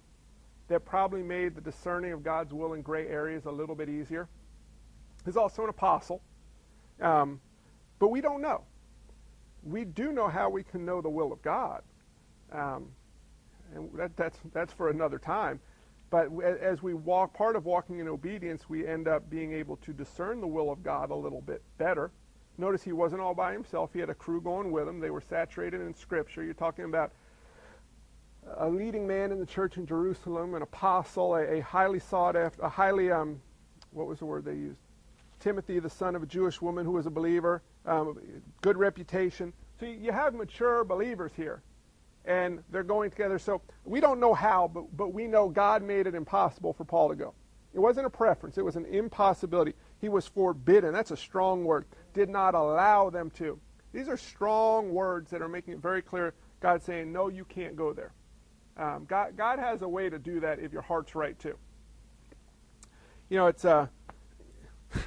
[0.69, 4.29] that probably made the discerning of God's will in gray areas a little bit easier.
[5.25, 6.21] He's also an apostle,
[7.01, 7.41] um,
[7.99, 8.63] but we don't know.
[9.63, 11.81] We do know how we can know the will of God,
[12.53, 12.87] um,
[13.75, 15.59] and that, that's that's for another time.
[16.09, 19.91] But as we walk, part of walking in obedience, we end up being able to
[19.91, 22.11] discern the will of God a little bit better.
[22.57, 23.91] Notice he wasn't all by himself.
[23.93, 24.99] He had a crew going with him.
[24.99, 26.43] They were saturated in Scripture.
[26.43, 27.11] You're talking about
[28.57, 32.61] a leading man in the church in Jerusalem, an apostle, a, a highly sought after,
[32.61, 33.41] a highly, um,
[33.91, 34.79] what was the word they used?
[35.39, 38.19] Timothy, the son of a Jewish woman who was a believer, um,
[38.61, 39.53] good reputation.
[39.79, 41.61] So you have mature believers here,
[42.25, 43.37] and they're going together.
[43.37, 47.09] So we don't know how, but, but we know God made it impossible for Paul
[47.09, 47.33] to go.
[47.73, 49.73] It wasn't a preference, it was an impossibility.
[49.99, 50.93] He was forbidden.
[50.93, 51.85] That's a strong word.
[52.17, 53.59] Did not allow them to.
[53.93, 57.75] These are strong words that are making it very clear God saying, no, you can't
[57.75, 58.11] go there.
[58.75, 61.55] Um, God, God has a way to do that if your heart's right, too.
[63.29, 63.85] You know, it's uh,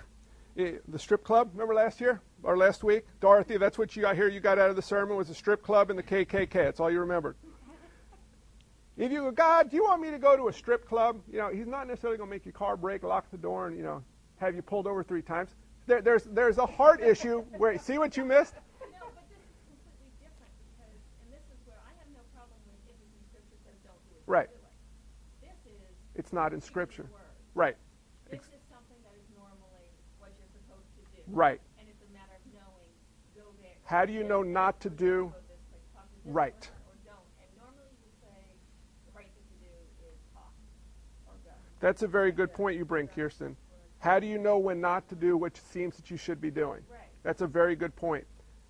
[0.55, 1.51] it, the strip club.
[1.53, 3.07] Remember last year or last week?
[3.20, 4.29] Dorothy, that's what you got here.
[4.29, 6.53] You got out of the sermon was the strip club and the KKK.
[6.53, 7.35] That's all you remembered.
[8.96, 11.23] If you go, God, do you want me to go to a strip club?
[11.29, 13.77] You know, He's not necessarily going to make your car break, lock the door, and
[13.77, 14.05] you know,
[14.37, 15.51] have you pulled over three times.
[15.87, 18.55] There, there's there's a heart issue where see what you missed.
[18.55, 22.59] No, but this is completely different because, and this is where I have no problem
[22.69, 24.23] with if it's in scripture says don't do it.
[24.27, 24.49] Right.
[24.49, 25.51] Do it.
[25.51, 25.81] This is.
[26.14, 27.07] It's not in Scripture.
[27.55, 27.77] Right.
[28.31, 29.90] This is something that is normally
[30.23, 31.23] what you're supposed to do.
[31.27, 31.61] Right.
[31.81, 32.93] And it's a matter of knowing,
[33.35, 33.75] go there.
[33.85, 35.35] How do you know not to do?
[35.51, 36.55] This place, talk to this Right.
[36.55, 37.27] person, Or don't.
[37.43, 38.38] And normally you say
[39.11, 39.75] the right thing to do
[40.07, 40.55] is talk
[41.27, 41.51] or go.
[41.81, 43.57] That's a very good point you bring, Kirsten.
[44.00, 46.80] How do you know when not to do what seems that you should be doing?
[46.90, 47.00] Right.
[47.22, 48.24] That's a very good point.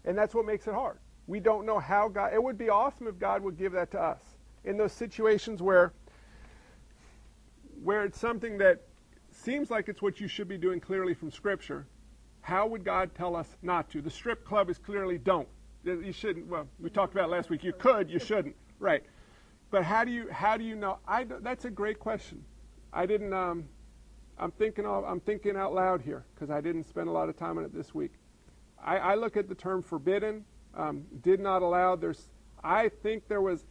[0.04, 0.98] And that's what makes it hard.
[1.26, 4.00] We don't know how God, it would be awesome if God would give that to
[4.00, 4.20] us.
[4.64, 5.92] In those situations where,
[7.82, 8.82] where it's something that
[9.30, 11.86] seems like it's what you should be doing clearly from Scripture,
[12.40, 14.02] how would God tell us not to?
[14.02, 15.48] The strip club is clearly don't.
[15.84, 17.62] You shouldn't, well, we talked about last week.
[17.62, 18.56] You could, you shouldn't.
[18.80, 19.04] Right.
[19.70, 20.98] But how do you, how do you know?
[21.06, 22.44] I, that's a great question.
[22.92, 23.68] I didn't, um,
[24.40, 27.36] I'm thinking, of, I'm thinking out loud here because I didn't spend a lot of
[27.36, 28.12] time on it this week.
[28.82, 31.94] I, I look at the term forbidden, um, did not allow.
[31.94, 32.28] There's,
[32.64, 33.66] I think there was,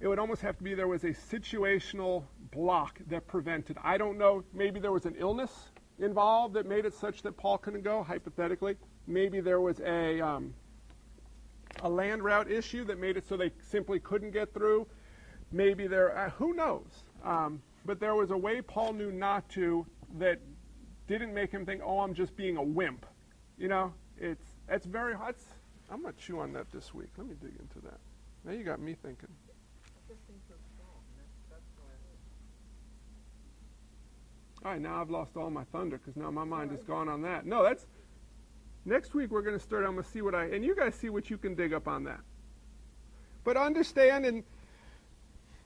[0.00, 3.78] it would almost have to be there was a situational block that prevented.
[3.82, 4.44] I don't know.
[4.52, 8.02] Maybe there was an illness involved that made it such that Paul couldn't go.
[8.02, 10.52] Hypothetically, maybe there was a um,
[11.80, 14.86] a land route issue that made it so they simply couldn't get through.
[15.50, 17.04] Maybe there, uh, who knows?
[17.24, 19.86] Um, but there was a way Paul knew not to
[20.18, 20.40] that
[21.06, 23.06] didn't make him think, "Oh, I'm just being a wimp."
[23.58, 25.36] You know, it's it's very hard.
[25.90, 27.10] I'm gonna chew on that this week.
[27.16, 28.00] Let me dig into that.
[28.44, 29.28] Now you got me thinking.
[29.46, 31.02] It just seems so strong.
[31.16, 31.90] That's, that's why.
[34.64, 37.22] All right, now I've lost all my thunder because now my mind is gone on
[37.22, 37.46] that.
[37.46, 37.86] No, that's
[38.84, 39.30] next week.
[39.30, 39.84] We're going to start.
[39.84, 41.86] I'm going to see what I and you guys see what you can dig up
[41.86, 42.20] on that.
[43.44, 44.44] But understand and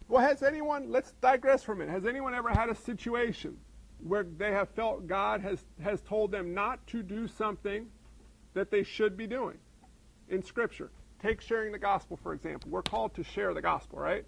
[0.08, 0.90] well, has anyone?
[0.90, 1.92] Let's digress for a minute.
[1.92, 3.56] Has anyone ever had a situation
[3.98, 7.86] where they have felt God has has told them not to do something
[8.54, 9.58] that they should be doing
[10.28, 10.90] in Scripture?
[11.22, 12.70] Take sharing the gospel for example.
[12.70, 14.24] We're called to share the gospel, right?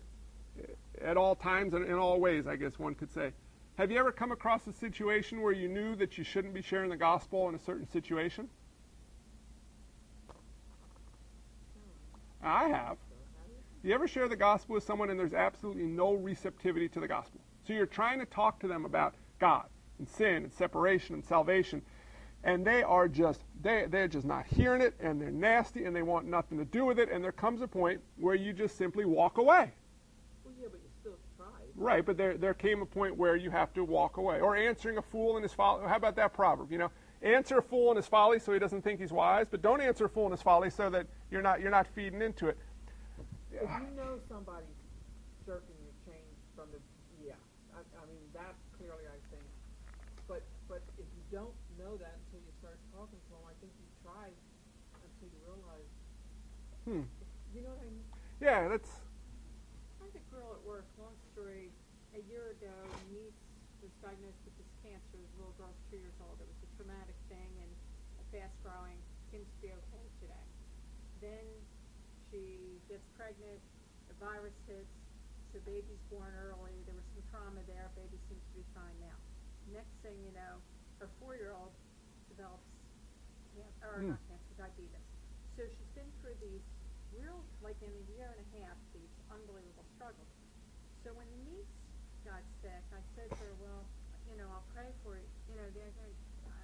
[1.00, 3.32] At all times and in all ways, I guess one could say.
[3.76, 6.90] Have you ever come across a situation where you knew that you shouldn't be sharing
[6.90, 8.48] the gospel in a certain situation?
[12.42, 12.96] I have.
[13.82, 17.40] You ever share the gospel with someone and there's absolutely no receptivity to the gospel?
[17.66, 19.66] So you're trying to talk to them about God
[19.98, 21.82] and sin and separation and salvation,
[22.44, 26.02] and they are just they they're just not hearing it and they're nasty and they
[26.02, 29.04] want nothing to do with it and there comes a point where you just simply
[29.04, 29.72] walk away.
[30.44, 31.48] Well, yeah, but you still tried.
[31.74, 34.40] Right, but there there came a point where you have to walk away.
[34.40, 35.86] Or answering a fool in his folly.
[35.88, 36.70] How about that proverb?
[36.70, 36.90] You know,
[37.22, 40.04] answer a fool in his folly so he doesn't think he's wise, but don't answer
[40.04, 42.58] a fool in his folly so that you're not you're not feeding into it.
[43.50, 44.68] If you know somebody's
[45.44, 46.22] jerking your chain
[46.54, 46.78] from the,
[47.26, 47.32] yeah,
[47.74, 49.48] I, I mean that clearly I think.
[50.28, 53.72] But but if you don't know that until you start talking to them, I think
[53.80, 54.36] you tried
[55.00, 55.92] until you realize.
[56.84, 57.04] Hmm.
[57.52, 58.08] You know what I mean?
[58.40, 58.92] Yeah, that's
[59.98, 61.72] I had a girl at work, long story,
[62.14, 62.72] a year ago,
[63.10, 63.40] niece
[63.82, 66.38] was diagnosed with this cancer, this little girl, two years old.
[66.38, 67.70] It was a traumatic thing, and
[68.18, 68.98] a fast growing,
[69.30, 70.46] seems to be okay today.
[71.22, 71.46] Then
[72.30, 73.60] she gets pregnant,
[74.10, 74.94] the virus hits,
[75.50, 79.16] so baby's born early, there was some trauma there, baby seems to be fine now.
[79.72, 80.60] Next thing you know,
[81.00, 81.72] her four-year-old
[82.28, 82.68] develops
[83.54, 84.10] can- or Hmm.
[84.16, 85.04] not cancer, diabetes.
[85.56, 86.62] So she's been through these
[87.12, 90.28] real, like in a year and a half, these unbelievable struggles.
[91.04, 91.72] So when the niece
[92.24, 93.84] got sick, I said to her, well,
[94.28, 95.26] you know, I'll pray for you.
[95.48, 96.14] You know, they're going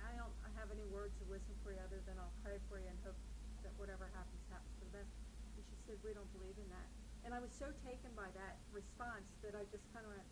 [0.04, 2.86] I don't have any words of wisdom for you other than I'll pray for you
[2.86, 3.16] and hope
[3.64, 5.10] that whatever happens, happens for the best.
[5.56, 6.88] And she said, we don't believe in that.
[7.24, 10.28] And I was so taken by that response that I just kind of went,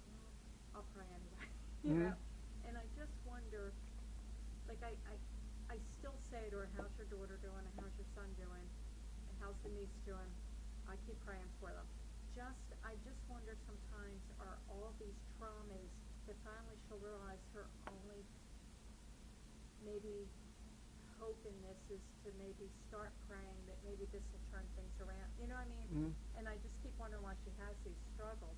[0.74, 1.48] I'll pray anyway.
[1.86, 2.14] you know?
[2.68, 3.72] And I just wonder,
[4.68, 5.14] like I, I,
[5.72, 8.66] I still say to her, how's your daughter doing and how's your son doing?
[9.28, 10.30] And how's the niece doing?
[10.88, 11.86] I keep praying for them.
[12.32, 15.90] Just, I just wonder sometimes are all these traumas
[16.26, 18.24] that finally she'll realize her only
[19.84, 20.24] maybe
[21.18, 25.28] hope in this is to maybe start praying that maybe this will turn things around.
[25.38, 25.88] You know what I mean?
[25.90, 26.12] Mhm.
[26.38, 28.56] And I just keep wondering why she has these struggles.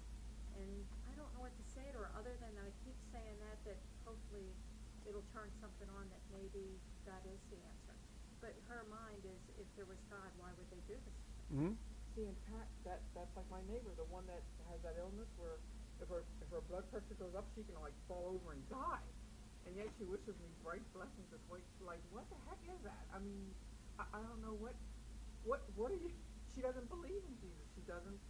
[1.35, 3.59] And I don't know what to say to her other than I keep saying that,
[3.67, 4.55] that hopefully
[5.03, 6.79] it'll turn something on that maybe
[7.11, 7.99] that is the answer.
[8.39, 11.19] But her mind is, if there was God, why would they do this?
[11.51, 11.75] hmm
[12.15, 15.59] See, in fact, that, that's like my neighbor, the one that has that illness where
[15.99, 19.03] if her, if her blood pressure goes up, she can like fall over and die.
[19.67, 21.67] And yet she wishes me bright blessings this week.
[21.83, 23.11] Like, what the heck is that?
[23.11, 23.51] I mean,
[23.99, 24.79] I, I don't know what,
[25.43, 26.15] what, what are you,
[26.55, 27.67] she doesn't believe in Jesus.
[27.75, 28.23] She doesn't,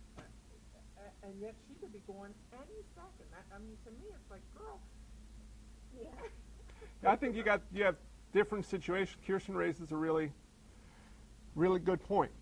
[1.05, 3.27] uh, and yet she could be going any second.
[3.31, 4.81] That, I mean, to me, it's like, girl,
[5.97, 7.11] Yeah.
[7.11, 7.97] I think you got you have
[8.33, 9.17] different situations.
[9.27, 10.33] Kirsten raises a really,
[11.55, 12.33] really good point.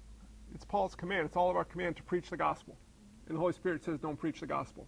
[0.54, 1.26] It's Paul's command.
[1.26, 2.76] It's all of our command to preach the gospel,
[3.26, 4.86] and the Holy Spirit says, "Don't preach the gospel."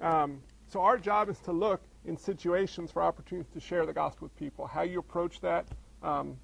[0.00, 4.26] Um, so our job is to look in situations for opportunities to share the gospel
[4.26, 4.66] with people.
[4.66, 5.66] How you approach that,
[6.02, 6.36] um,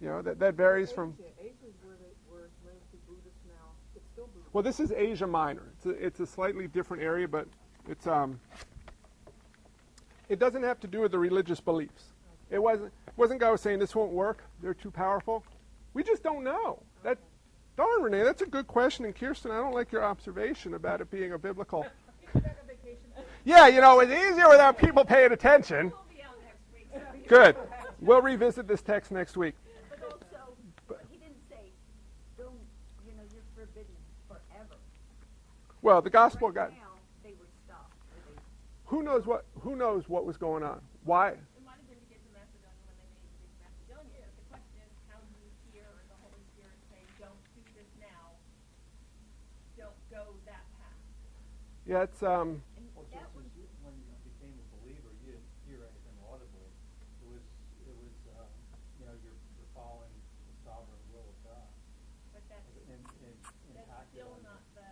[0.00, 1.14] you know, that, that varies from.
[1.18, 3.72] Asia, Asia's where, they, where it's mostly Buddhist now.
[3.96, 4.37] It's still Buddhist.
[4.52, 5.62] Well, this is Asia Minor.
[5.76, 7.46] It's a, it's a slightly different area, but
[7.88, 8.40] it's um,
[10.28, 12.04] it doesn't have to do with the religious beliefs.
[12.50, 14.42] It wasn't wasn't God was saying this won't work.
[14.62, 15.44] They're too powerful.
[15.94, 16.82] We just don't know.
[17.02, 17.18] That
[17.76, 19.04] darn Renee, that's a good question.
[19.04, 21.86] And Kirsten, I don't like your observation about it being a biblical.
[23.44, 25.88] Yeah, you know, it's easier without people paying attention.
[25.88, 27.56] We'll be out next week, so you- Good.
[28.00, 29.54] We'll revisit this text next week.
[29.88, 30.52] But also,
[31.10, 31.72] he didn't say,
[32.36, 32.52] don't,
[33.06, 33.94] you know, you're forbidden
[34.28, 34.76] forever.
[35.82, 36.70] Well, the gospel got.
[36.70, 38.20] now, they were stopped, they
[38.86, 39.46] Who knows what?
[39.62, 40.80] Who knows what was going on?
[41.04, 41.38] Why?
[41.38, 44.26] It might have been to get to Macedonia when they made it to Macedonia.
[44.26, 47.90] But the question is, how do you hear the Holy Spirit say, don't do this
[48.02, 48.34] now,
[49.78, 50.98] don't go that path?
[51.86, 52.58] Yeah, it's um.
[52.74, 55.86] And Well, that just was, as you, when you became a believer, you didn't hear
[55.86, 56.66] anything audibly.
[57.22, 57.44] It was,
[57.86, 58.50] it was, uh,
[58.98, 60.10] you know, you're, you're following
[60.42, 61.70] the sovereign will of God.
[62.34, 63.30] But that's, In, in,
[63.78, 64.90] that's impacted still on not the,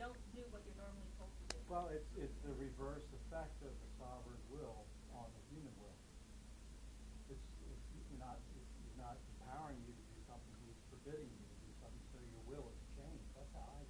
[0.00, 1.60] don't do what you're normally told to do.
[1.70, 4.82] Well, it's, it's the reverse effect of the sovereign will
[5.14, 5.94] on the human will.
[7.30, 11.46] It's, it's, you're not, it's, he's not empowering you to do something, he's forbidding you
[11.46, 13.30] to do something, so your will is changed.
[13.36, 13.84] That's how I,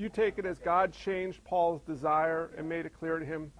[0.00, 3.52] You take it as God changed Paul's desire and made it clear to him.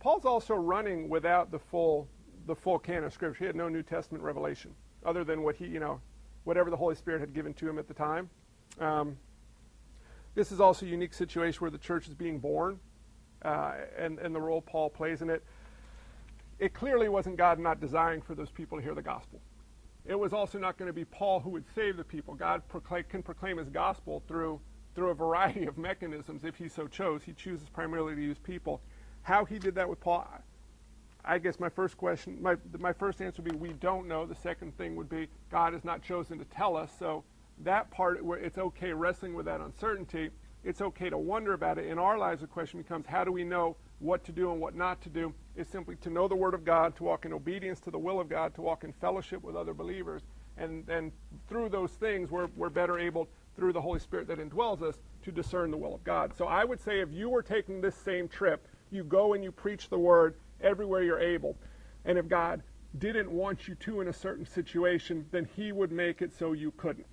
[0.00, 2.08] Paul's also running without the full
[2.46, 3.38] the full canon of scripture.
[3.38, 4.74] He had no New Testament revelation
[5.06, 6.00] other than what he, you know,
[6.42, 8.28] whatever the Holy Spirit had given to him at the time.
[8.80, 9.16] Um,
[10.34, 12.80] this is also a unique situation where the church is being born,
[13.42, 15.44] uh, and and the role Paul plays in it.
[16.58, 19.40] It clearly wasn't God not desiring for those people to hear the gospel.
[20.06, 22.34] It was also not going to be Paul who would save the people.
[22.34, 22.62] God
[23.08, 24.60] can proclaim his gospel through
[24.94, 27.22] through a variety of mechanisms if he so chose.
[27.24, 28.80] He chooses primarily to use people.
[29.22, 30.28] How he did that with Paul,
[31.24, 34.26] I guess my first question, my my first answer would be we don't know.
[34.26, 36.92] The second thing would be God has not chosen to tell us.
[36.98, 37.24] So
[37.62, 40.30] that part where it's okay wrestling with that uncertainty.
[40.64, 41.86] It's okay to wonder about it.
[41.86, 44.74] In our lives, the question becomes how do we know what to do and what
[44.74, 45.34] not to do?
[45.56, 48.18] Is simply to know the Word of God, to walk in obedience to the will
[48.18, 50.22] of God, to walk in fellowship with other believers,
[50.56, 51.12] and and
[51.48, 55.30] through those things, we're we're better able through the Holy Spirit that indwells us to
[55.30, 56.34] discern the will of God.
[56.36, 59.52] So I would say if you were taking this same trip, you go and you
[59.52, 61.58] preach the Word everywhere you're able,
[62.06, 62.62] and if God
[62.98, 66.70] didn't want you to in a certain situation, then He would make it so you
[66.78, 67.06] couldn't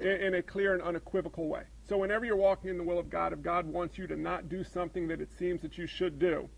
[0.00, 1.62] in, in a clear and unequivocal way.
[1.88, 4.48] So whenever you're walking in the will of God, if God wants you to not
[4.48, 6.48] do something that it seems that you should do,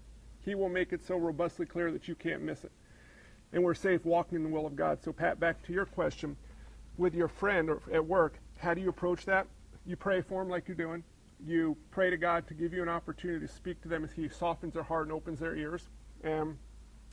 [0.41, 2.73] He will make it so robustly clear that you can't miss it.
[3.53, 5.03] And we're safe walking in the will of God.
[5.03, 6.37] So, Pat, back to your question
[6.97, 9.47] with your friend or at work, how do you approach that?
[9.87, 11.05] You pray for them like you're doing.
[11.47, 14.29] You pray to God to give you an opportunity to speak to them as He
[14.29, 15.83] softens their heart and opens their ears.
[16.25, 16.57] And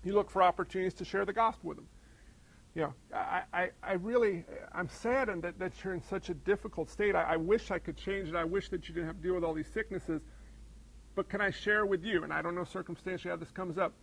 [0.04, 1.88] you look for opportunities to share the gospel with them.
[2.76, 6.90] You know, I, I, I really, I'm saddened that, that you're in such a difficult
[6.90, 7.16] state.
[7.16, 8.36] I, I wish I could change it.
[8.36, 10.22] I wish that you didn't have to deal with all these sicknesses.
[11.16, 13.94] But can I share with you, and I don't know circumstantially how this comes up,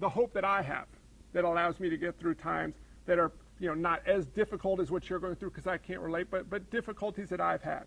[0.00, 0.86] the hope that I have
[1.34, 2.74] that allows me to get through times
[3.04, 6.00] that are, you know, not as difficult as what you're going through because I can't
[6.00, 7.84] relate, but, but difficulties that I've had.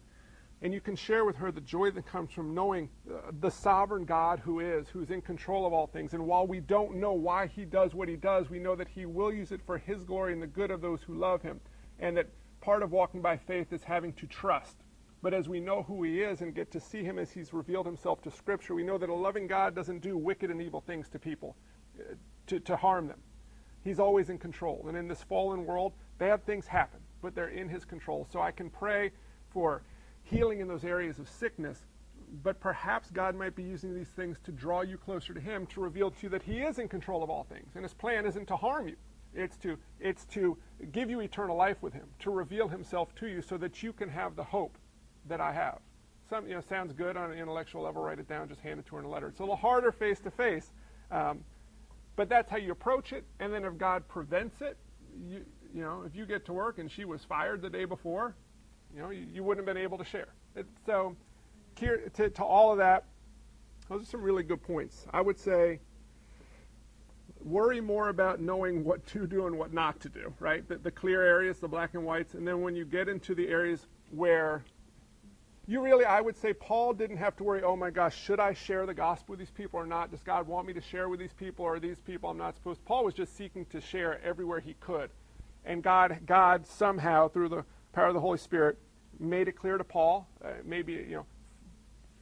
[0.61, 4.05] And you can share with her the joy that comes from knowing uh, the sovereign
[4.05, 6.13] God who is, who's in control of all things.
[6.13, 9.05] And while we don't know why he does what he does, we know that he
[9.05, 11.59] will use it for his glory and the good of those who love him.
[11.99, 12.29] And that
[12.61, 14.77] part of walking by faith is having to trust.
[15.21, 17.85] But as we know who he is and get to see him as he's revealed
[17.85, 21.09] himself to Scripture, we know that a loving God doesn't do wicked and evil things
[21.09, 21.55] to people
[21.99, 22.13] uh,
[22.47, 23.19] to, to harm them.
[23.83, 24.85] He's always in control.
[24.87, 28.27] And in this fallen world, bad things happen, but they're in his control.
[28.31, 29.11] So I can pray
[29.49, 29.83] for
[30.25, 31.85] healing in those areas of sickness,
[32.43, 35.79] but perhaps God might be using these things to draw you closer to Him, to
[35.79, 37.71] reveal to you that He is in control of all things.
[37.75, 38.95] And His plan isn't to harm you,
[39.33, 40.57] it's to, it's to
[40.91, 44.09] give you eternal life with Him, to reveal Himself to you so that you can
[44.09, 44.77] have the hope
[45.27, 45.79] that I have.
[46.29, 48.85] Some, you know, sounds good on an intellectual level, write it down, just hand it
[48.87, 49.27] to her in a letter.
[49.27, 50.71] It's a little harder face to face,
[51.11, 51.43] um,
[52.15, 53.23] but that's how you approach it.
[53.39, 54.75] And then if God prevents it,
[55.27, 58.35] you, you know, if you get to work and she was fired the day before,
[58.95, 60.29] you know, you, you wouldn't have been able to share.
[60.55, 61.15] It, so,
[61.75, 63.03] to, to all of that,
[63.89, 65.05] those are some really good points.
[65.11, 65.79] I would say
[67.43, 70.67] worry more about knowing what to do and what not to do, right?
[70.67, 73.47] The, the clear areas, the black and whites, and then when you get into the
[73.49, 74.63] areas where
[75.67, 78.53] you really, I would say Paul didn't have to worry, oh my gosh, should I
[78.53, 80.11] share the gospel with these people or not?
[80.11, 82.79] Does God want me to share with these people or these people I'm not supposed
[82.79, 82.85] to?
[82.85, 85.09] Paul was just seeking to share everywhere he could.
[85.65, 88.77] And God, God somehow, through the power of the Holy Spirit,
[89.19, 91.25] made it clear to Paul, uh, maybe, you know,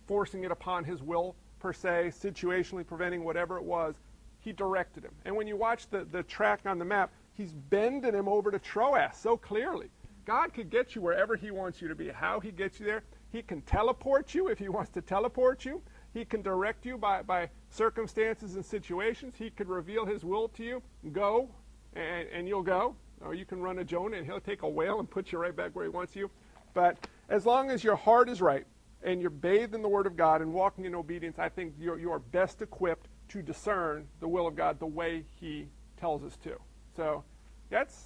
[0.08, 3.96] forcing it upon his will per se, situationally preventing whatever it was,
[4.40, 5.14] he directed him.
[5.26, 8.60] And when you watch the, the track on the map, he's bending him over to
[8.60, 9.90] Troas so clearly.
[10.26, 12.10] God could get you wherever he wants you to be.
[12.10, 15.82] How he gets you there, he can teleport you if he wants to teleport you.
[16.14, 19.36] He can direct you by, by circumstances and situations.
[19.38, 20.84] He could reveal his will to you.
[21.12, 21.50] Go,
[21.96, 22.96] and, and you'll go.
[23.22, 25.56] Or you can run a Jonah and he'll take a whale and put you right
[25.56, 26.30] back where he wants you.
[26.74, 26.98] But
[27.30, 28.66] as long as your heart is right
[29.04, 32.00] and you're bathed in the Word of God and walking in obedience, I think you're,
[32.00, 35.68] you are best equipped to discern the will of God the way He
[35.98, 36.60] tells us to.
[36.96, 37.24] So
[37.70, 38.04] that's,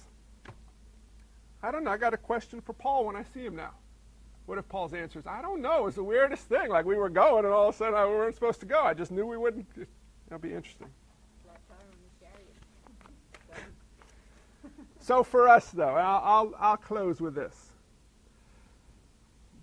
[1.62, 1.90] I don't know.
[1.90, 3.72] I got a question for Paul when I see him now.
[4.46, 5.86] What if Paul's answer is, I don't know.
[5.86, 6.70] It's the weirdest thing.
[6.70, 8.82] Like we were going and all of a sudden we weren't supposed to go.
[8.82, 9.66] I just knew we wouldn't.
[10.28, 10.88] That'll be interesting.
[15.00, 17.67] So for us, though, I'll, I'll, I'll close with this.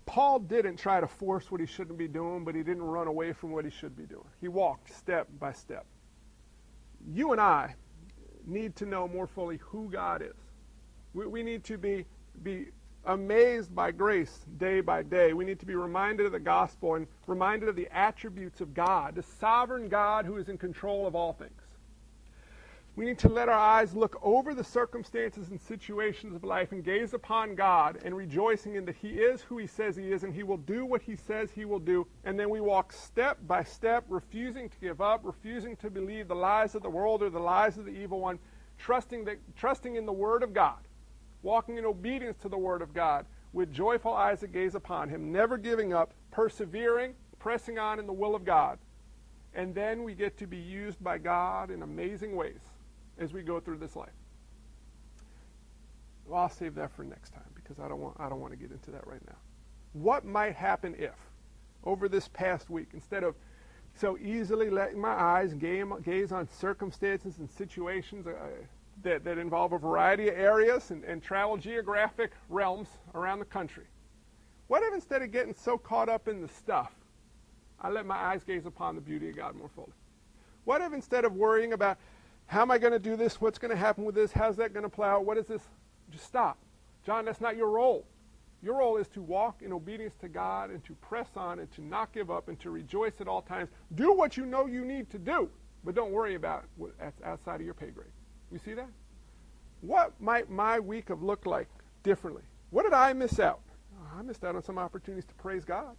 [0.06, 3.32] Paul didn't try to force what he shouldn't be doing, but he didn't run away
[3.32, 4.28] from what he should be doing.
[4.40, 5.84] He walked step by step.
[7.12, 7.74] You and I
[8.46, 10.36] need to know more fully who God is.
[11.12, 12.06] We, we need to be,
[12.42, 12.66] be
[13.04, 15.32] amazed by grace day by day.
[15.32, 19.16] We need to be reminded of the gospel and reminded of the attributes of God,
[19.16, 21.65] the sovereign God who is in control of all things.
[22.96, 26.82] We need to let our eyes look over the circumstances and situations of life and
[26.82, 30.32] gaze upon God and rejoicing in that He is who He says He is and
[30.32, 32.06] He will do what He says He will do.
[32.24, 36.34] And then we walk step by step, refusing to give up, refusing to believe the
[36.34, 38.38] lies of the world or the lies of the evil one,
[38.78, 40.78] trusting, that, trusting in the Word of God,
[41.42, 45.30] walking in obedience to the Word of God with joyful eyes that gaze upon Him,
[45.30, 48.78] never giving up, persevering, pressing on in the will of God.
[49.52, 52.60] And then we get to be used by God in amazing ways
[53.18, 54.10] as we go through this life.
[56.26, 58.58] Well, I'll save that for next time because I don't want I don't want to
[58.58, 59.36] get into that right now.
[59.92, 61.14] What might happen if
[61.84, 63.34] over this past week instead of
[63.94, 68.32] so easily letting my eyes gaze on circumstances and situations uh,
[69.02, 73.84] that, that involve a variety of areas and, and travel geographic realms around the country.
[74.68, 76.92] What if instead of getting so caught up in the stuff,
[77.80, 79.92] I let my eyes gaze upon the beauty of God more fully?
[80.64, 81.98] What if instead of worrying about
[82.46, 83.40] how am I going to do this?
[83.40, 84.32] What's going to happen with this?
[84.32, 85.24] How's that going to play out?
[85.24, 85.62] What is this?
[86.10, 86.58] Just stop.
[87.04, 88.06] John, that's not your role.
[88.62, 91.82] Your role is to walk in obedience to God and to press on and to
[91.82, 93.68] not give up and to rejoice at all times.
[93.94, 95.50] Do what you know you need to do,
[95.84, 96.94] but don't worry about what's
[97.24, 98.10] outside of your pay grade.
[98.50, 98.88] You see that?
[99.82, 101.68] What might my week have looked like
[102.02, 102.42] differently?
[102.70, 103.60] What did I miss out?
[103.98, 105.96] Oh, I missed out on some opportunities to praise God,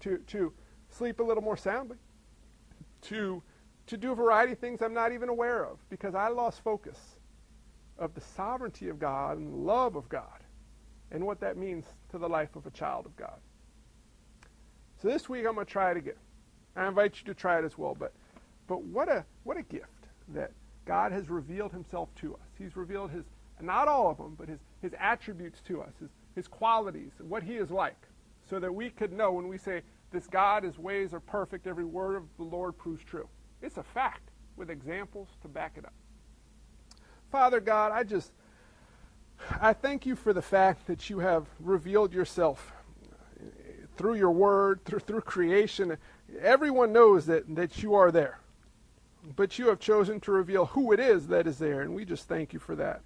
[0.00, 0.52] to, to
[0.88, 1.96] sleep a little more soundly,
[3.02, 3.42] to
[3.86, 6.98] to do a variety of things I'm not even aware of because I lost focus
[7.98, 10.40] of the sovereignty of God and love of God
[11.10, 13.38] and what that means to the life of a child of God.
[15.02, 16.14] So this week I'm going to try it again.
[16.76, 18.12] I invite you to try it as well, but
[18.66, 20.50] but what a what a gift that
[20.86, 22.48] God has revealed himself to us.
[22.58, 23.24] He's revealed his
[23.60, 27.54] not all of them, but his, his attributes to us, his, his qualities, what he
[27.54, 27.96] is like,
[28.48, 29.82] so that we could know when we say,
[30.12, 33.28] This God, his ways are perfect, every word of the Lord proves true.
[33.64, 35.94] It's a fact with examples to back it up.
[37.30, 38.30] Father God, I just,
[39.60, 42.72] I thank you for the fact that you have revealed yourself
[43.96, 45.96] through your word, through, through creation.
[46.40, 48.38] Everyone knows that, that you are there.
[49.34, 52.28] But you have chosen to reveal who it is that is there, and we just
[52.28, 53.00] thank you for that.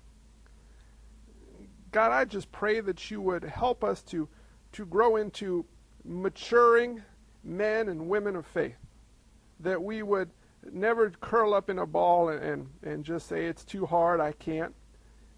[1.93, 4.29] God, I just pray that you would help us to,
[4.73, 5.65] to grow into
[6.05, 7.03] maturing
[7.45, 8.77] men and women of faith.
[9.61, 10.31] That we would
[10.71, 14.33] never curl up in a ball and, and, and just say, it's too hard, I
[14.33, 14.75] can't.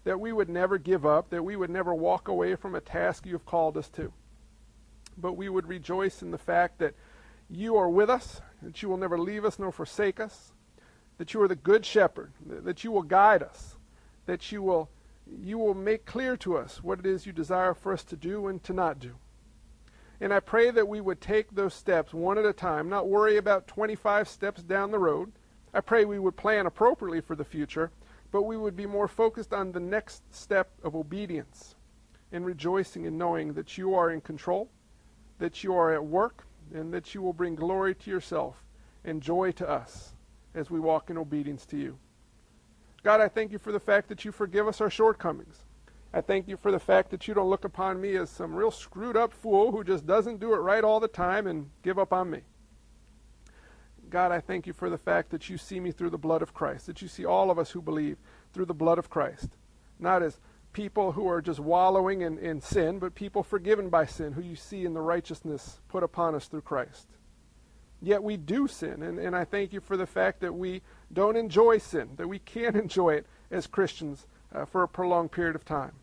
[0.03, 3.25] That we would never give up, that we would never walk away from a task
[3.25, 4.11] you've called us to.
[5.17, 6.95] But we would rejoice in the fact that
[7.49, 10.53] you are with us, that you will never leave us nor forsake us,
[11.17, 13.75] that you are the good shepherd, that you will guide us,
[14.25, 14.89] that you will
[15.39, 18.47] you will make clear to us what it is you desire for us to do
[18.47, 19.15] and to not do.
[20.21, 23.37] And I pray that we would take those steps one at a time, not worry
[23.37, 25.31] about 25 steps down the road.
[25.73, 27.91] I pray we would plan appropriately for the future,
[28.31, 31.73] but we would be more focused on the next step of obedience
[32.31, 34.69] and rejoicing in knowing that you are in control,
[35.39, 38.63] that you are at work, and that you will bring glory to yourself
[39.03, 40.13] and joy to us
[40.53, 41.97] as we walk in obedience to you.
[43.01, 45.63] God, I thank you for the fact that you forgive us our shortcomings.
[46.13, 48.71] I thank you for the fact that you don't look upon me as some real
[48.71, 52.11] screwed up fool who just doesn't do it right all the time and give up
[52.11, 52.41] on me.
[54.09, 56.53] God, I thank you for the fact that you see me through the blood of
[56.53, 58.17] Christ, that you see all of us who believe
[58.51, 59.51] through the blood of Christ,
[59.99, 60.37] not as
[60.73, 64.55] people who are just wallowing in, in sin, but people forgiven by sin, who you
[64.57, 67.07] see in the righteousness put upon us through Christ.
[68.01, 70.81] Yet we do sin, and, and I thank you for the fact that we
[71.13, 75.55] don't enjoy sin, that we can't enjoy it as Christians uh, for a prolonged period
[75.55, 75.93] of time,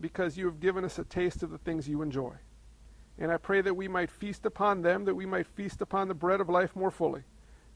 [0.00, 2.34] because you have given us a taste of the things you enjoy.
[3.18, 6.14] And I pray that we might feast upon them, that we might feast upon the
[6.14, 7.22] bread of life more fully,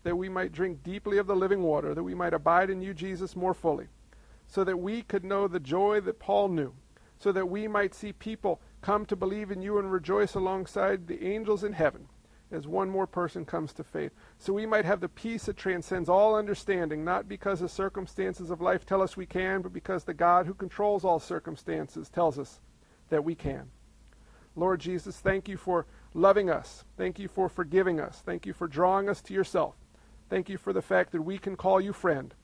[0.02, 2.94] that we might drink deeply of the living water, that we might abide in you,
[2.94, 3.88] Jesus, more fully,
[4.46, 6.74] so that we could know the joy that Paul knew,
[7.18, 11.26] so that we might see people come to believe in you and rejoice alongside the
[11.26, 12.08] angels in heaven
[12.54, 14.12] as one more person comes to faith.
[14.38, 18.60] So we might have the peace that transcends all understanding, not because the circumstances of
[18.60, 22.60] life tell us we can, but because the God who controls all circumstances tells us
[23.10, 23.70] that we can.
[24.56, 26.84] Lord Jesus, thank you for loving us.
[26.96, 28.22] Thank you for forgiving us.
[28.24, 29.74] Thank you for drawing us to yourself.
[30.30, 32.34] Thank you for the fact that we can call you friend.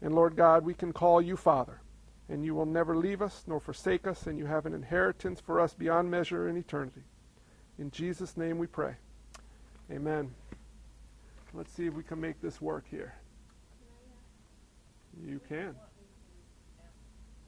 [0.00, 1.80] And Lord God, we can call you Father.
[2.28, 5.60] And you will never leave us nor forsake us, and you have an inheritance for
[5.60, 7.04] us beyond measure in eternity.
[7.78, 8.96] In Jesus' name we pray.
[9.90, 10.34] Amen.
[11.54, 13.14] Let's see if we can make this work here.
[15.24, 15.74] You can.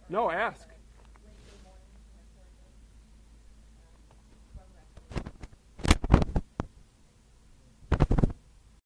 [0.08, 0.68] No, ask.